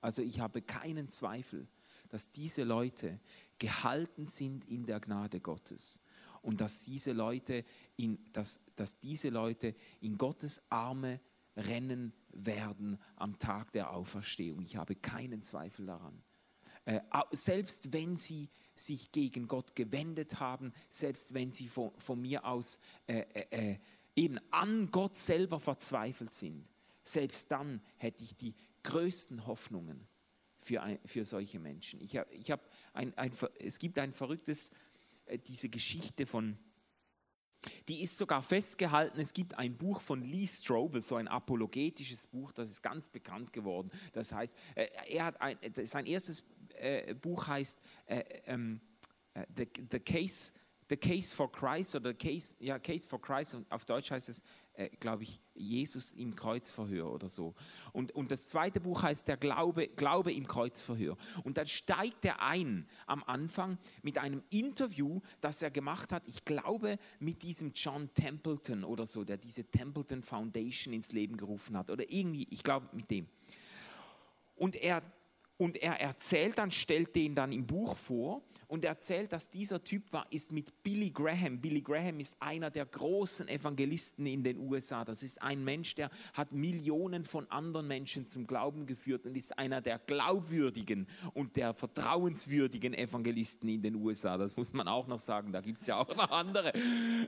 [0.00, 1.66] Also ich habe keinen Zweifel,
[2.08, 3.20] dass diese Leute
[3.58, 6.00] gehalten sind in der Gnade Gottes
[6.42, 7.64] und dass diese Leute
[7.96, 11.20] in, dass, dass diese Leute in Gottes Arme
[11.56, 14.62] rennen werden am Tag der Auferstehung.
[14.62, 16.22] Ich habe keinen Zweifel daran.
[16.84, 17.00] Äh,
[17.32, 22.78] selbst wenn sie sich gegen Gott gewendet haben, selbst wenn sie von, von mir aus
[23.06, 23.78] äh, äh, äh
[24.16, 26.66] eben an Gott selber verzweifelt sind,
[27.04, 28.52] selbst dann hätte ich die
[28.82, 30.08] größten Hoffnungen
[30.58, 32.00] für, für solche Menschen.
[32.00, 33.30] Ich hab, ich hab ein, ein,
[33.60, 34.72] es gibt ein verrücktes,
[35.26, 36.58] äh, diese Geschichte von,
[37.86, 39.20] die ist sogar festgehalten.
[39.20, 43.52] Es gibt ein Buch von Lee Strobel, so ein apologetisches Buch, das ist ganz bekannt
[43.52, 43.90] geworden.
[44.12, 46.44] Das heißt, äh, er hat ein, sein erstes
[46.74, 48.80] äh, Buch heißt äh, ähm,
[49.34, 50.54] äh, the, the, Case,
[50.90, 54.42] the Case for Christ oder Case, ja, Case for Christ und auf Deutsch heißt es
[54.78, 57.54] äh, glaube ich, Jesus im Kreuzverhör oder so.
[57.92, 61.16] Und, und das zweite Buch heißt der Glaube, Glaube im Kreuzverhör.
[61.42, 66.44] Und dann steigt er ein am Anfang mit einem Interview, das er gemacht hat, ich
[66.44, 71.90] glaube, mit diesem John Templeton oder so, der diese Templeton Foundation ins Leben gerufen hat.
[71.90, 73.26] Oder irgendwie, ich glaube, mit dem.
[74.54, 75.02] Und er
[75.58, 80.12] und er erzählt dann, stellt den dann im Buch vor und erzählt, dass dieser Typ
[80.12, 81.60] war, ist mit Billy Graham.
[81.60, 85.04] Billy Graham ist einer der großen Evangelisten in den USA.
[85.04, 89.58] Das ist ein Mensch, der hat Millionen von anderen Menschen zum Glauben geführt und ist
[89.58, 94.36] einer der glaubwürdigen und der vertrauenswürdigen Evangelisten in den USA.
[94.36, 96.72] Das muss man auch noch sagen, da gibt es ja auch noch andere.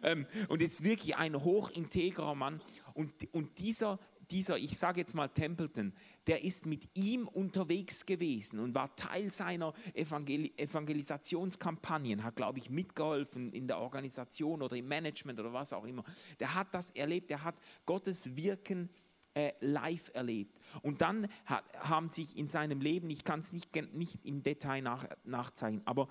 [0.03, 2.61] Ähm, und ist wirklich ein hochintegrer Mann.
[2.95, 3.99] Und, und dieser
[4.31, 5.93] dieser, ich sage jetzt mal Templeton,
[6.26, 12.70] der ist mit ihm unterwegs gewesen und war Teil seiner Evangel Evangelisationskampagnen, hat, glaube ich,
[12.70, 16.05] mitgeholfen in der Organisation oder im Management oder was auch immer.
[16.39, 17.57] Der hat das erlebt, der hat
[17.87, 18.91] Gottes Wirken
[19.35, 20.59] äh, live erlebt.
[20.83, 24.83] Und dann hat, haben sich in seinem Leben, ich kann es nicht, nicht im Detail
[24.83, 26.09] nach, nachzeigen, aber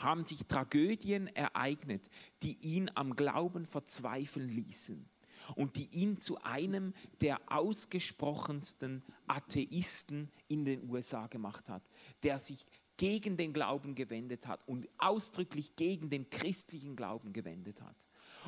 [0.00, 2.08] haben sich Tragödien ereignet,
[2.42, 5.08] die ihn am Glauben verzweifeln ließen.
[5.56, 11.82] Und die ihn zu einem der ausgesprochensten Atheisten in den USA gemacht hat,
[12.22, 17.96] der sich gegen den Glauben gewendet hat und ausdrücklich gegen den christlichen Glauben gewendet hat.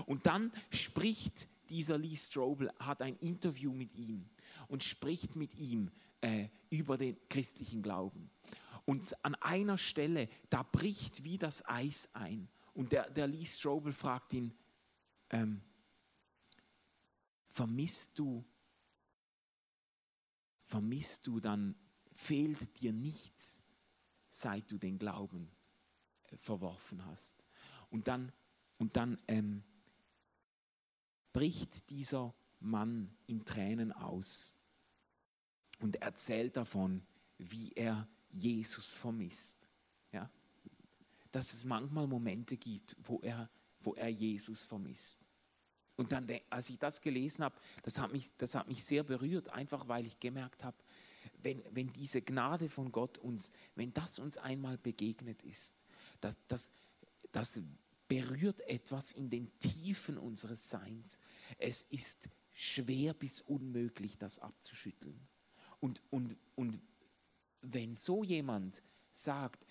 [0.06, 4.28] Und dann spricht dieser Lee Strobel, hat ein Interview mit ihm
[4.68, 5.90] und spricht mit ihm
[6.20, 8.30] äh, über den christlichen Glauben.
[8.84, 12.48] Und an einer Stelle, da bricht wie das Eis ein.
[12.74, 14.52] Und der, der Lee Strobel fragt ihn,
[15.30, 15.62] ähm,
[17.54, 18.44] vermisst du,
[20.60, 21.76] vermisst du dann,
[22.10, 23.62] fehlt dir nichts,
[24.28, 25.52] seit du den Glauben
[26.24, 27.44] äh, verworfen hast.
[27.90, 28.32] Und dann,
[28.78, 29.62] und dann ähm,
[31.32, 34.58] bricht dieser Mann in Tränen aus
[35.78, 37.06] und erzählt davon,
[37.38, 39.68] wie er Jesus vermisst.
[40.10, 40.28] Ja?
[41.30, 43.48] Dass es manchmal Momente gibt, wo er,
[43.78, 45.23] wo er Jesus vermisst.
[45.96, 49.50] Und dann, als ich das gelesen habe, das hat mich, das hat mich sehr berührt,
[49.50, 50.76] einfach weil ich gemerkt habe,
[51.42, 55.76] wenn, wenn diese Gnade von Gott uns, wenn das uns einmal begegnet ist,
[56.20, 56.72] das, das,
[57.32, 57.60] das
[58.08, 61.18] berührt etwas in den Tiefen unseres Seins.
[61.58, 65.20] Es ist schwer bis unmöglich, das abzuschütteln.
[65.80, 66.80] Und, und, und
[67.60, 68.82] wenn so jemand
[69.12, 69.66] sagt,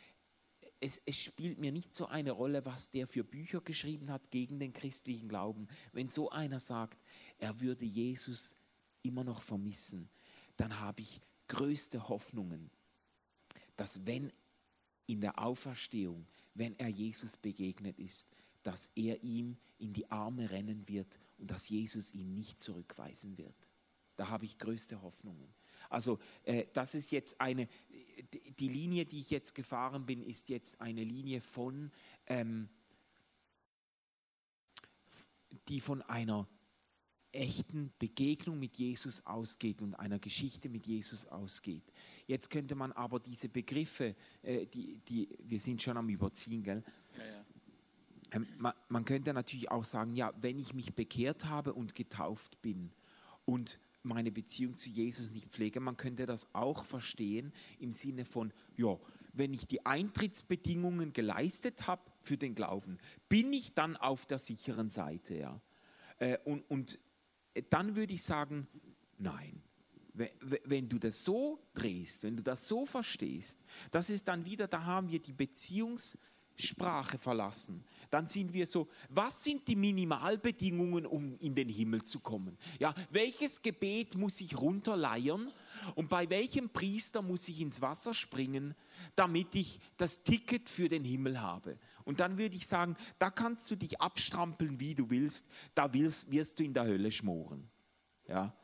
[0.83, 4.59] es, es, spielt mir nicht so eine Rolle, was der für Bücher geschrieben hat gegen
[4.59, 5.69] den christlichen Glauben.
[5.93, 7.01] Wenn so einer sagt,
[7.37, 8.57] er würde Jesus
[9.01, 10.09] immer noch vermissen,
[10.57, 12.69] dann habe ich größte Hoffnungen,
[13.77, 14.33] dass wenn
[15.05, 18.27] in der Auferstehung, wenn er Jesus begegnet ist,
[18.63, 23.71] dass er ihm in die Arme rennen wird und dass Jesus ihn nicht zurückweisen wird.
[24.17, 25.53] Da habe ich größte Hoffnungen.
[25.89, 27.67] Also äh, das ist jetzt eine,
[28.59, 31.91] die Linie, die ich jetzt gefahren bin, ist jetzt eine Linie von,
[32.27, 32.69] ähm,
[35.67, 36.47] die von einer
[37.31, 41.91] echten Begegnung mit Jesus ausgeht und einer Geschichte mit Jesus ausgeht.
[42.27, 46.83] Jetzt könnte man aber diese Begriffe, äh, die, die, wir sind schon am Überziehen, gell?
[47.17, 47.45] Ja, ja.
[48.33, 52.61] Ähm, man, man könnte natürlich auch sagen, ja, wenn ich mich bekehrt habe und getauft
[52.61, 52.91] bin
[53.45, 58.53] und meine Beziehung zu Jesus nicht pflege, man könnte das auch verstehen im Sinne von,
[58.77, 58.97] ja,
[59.33, 62.99] wenn ich die Eintrittsbedingungen geleistet habe für den Glauben,
[63.29, 65.61] bin ich dann auf der sicheren Seite, ja.
[66.19, 66.99] Äh, und, und
[67.69, 68.67] dann würde ich sagen,
[69.17, 69.61] nein.
[70.15, 74.85] Wenn du das so drehst, wenn du das so verstehst, das ist dann wieder, da
[74.85, 75.33] haben wir die
[76.55, 77.83] Beziehungssprache verlassen.
[78.09, 82.57] Dann sind wir so, was sind die Minimalbedingungen, um in den Himmel zu kommen?
[82.79, 85.47] Ja, welches Gebet muss ich runterleiern
[85.95, 88.75] und bei welchem Priester muss ich ins Wasser springen,
[89.15, 91.77] damit ich das Ticket für den Himmel habe?
[92.03, 96.31] Und dann würde ich sagen, da kannst du dich abstrampeln, wie du willst, da wirst,
[96.31, 97.69] wirst du in der Hölle schmoren.
[98.27, 98.55] Ja?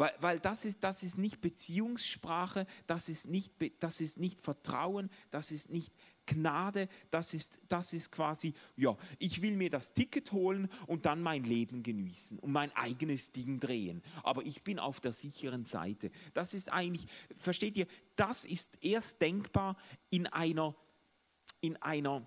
[0.00, 5.10] Weil, weil das, ist, das ist nicht Beziehungssprache, das ist nicht, das ist nicht Vertrauen,
[5.28, 5.92] das ist nicht
[6.30, 11.20] Gnade, das ist, das ist quasi, ja, ich will mir das Ticket holen und dann
[11.22, 14.02] mein Leben genießen und mein eigenes Ding drehen.
[14.22, 16.10] Aber ich bin auf der sicheren Seite.
[16.34, 17.06] Das ist eigentlich,
[17.36, 19.76] versteht ihr, das ist erst denkbar
[20.10, 20.76] in einer,
[21.60, 22.26] in einer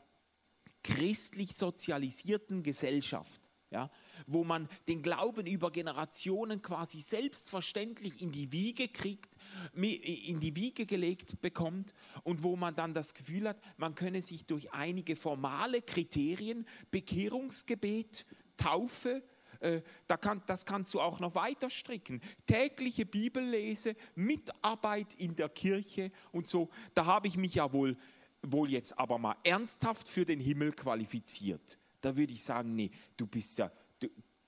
[0.83, 3.89] christlich sozialisierten Gesellschaft, ja,
[4.27, 9.35] wo man den Glauben über Generationen quasi selbstverständlich in die Wiege kriegt,
[9.73, 11.93] in die Wiege gelegt bekommt
[12.23, 18.25] und wo man dann das Gefühl hat, man könne sich durch einige formale Kriterien, Bekehrungsgebet,
[18.57, 19.23] Taufe,
[19.59, 22.21] äh, da kann, das kannst du auch noch weiter stricken.
[22.45, 26.69] Tägliche Bibellese, Mitarbeit in der Kirche und so.
[26.93, 27.97] Da habe ich mich ja wohl
[28.43, 33.25] wohl jetzt aber mal ernsthaft für den Himmel qualifiziert, da würde ich sagen, nee, du
[33.25, 33.71] bist ja,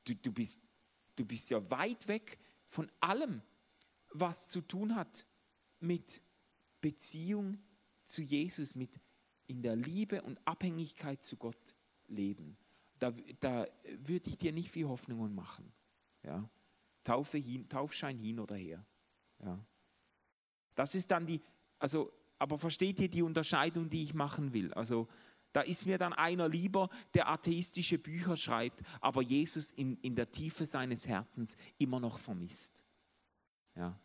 [0.06, 0.62] du, du, bist,
[1.16, 3.41] du bist ja weit weg von allem,
[4.10, 5.26] was zu tun hat
[5.80, 6.22] mit
[6.82, 7.60] Beziehung
[8.03, 8.99] zu Jesus, mit
[9.47, 11.76] in der Liebe und Abhängigkeit zu Gott
[12.08, 12.58] leben.
[12.99, 13.68] Da, da
[13.99, 15.72] würde ich dir nicht viel Hoffnungen machen.
[16.24, 16.49] Ja?
[17.03, 18.86] Taufe hin, Taufschein hin oder her.
[19.43, 19.60] Ja?
[20.76, 21.41] Das ist dann die,
[21.78, 24.74] also aber versteht ihr die Unterscheidung, die ich machen will?
[24.74, 25.08] Also
[25.56, 30.30] da ist mir dann einer lieber, der atheistische Bücher schreibt, aber Jesus in, in der
[30.30, 32.84] Tiefe seines Herzens immer noch vermisst.
[33.76, 33.97] Ja.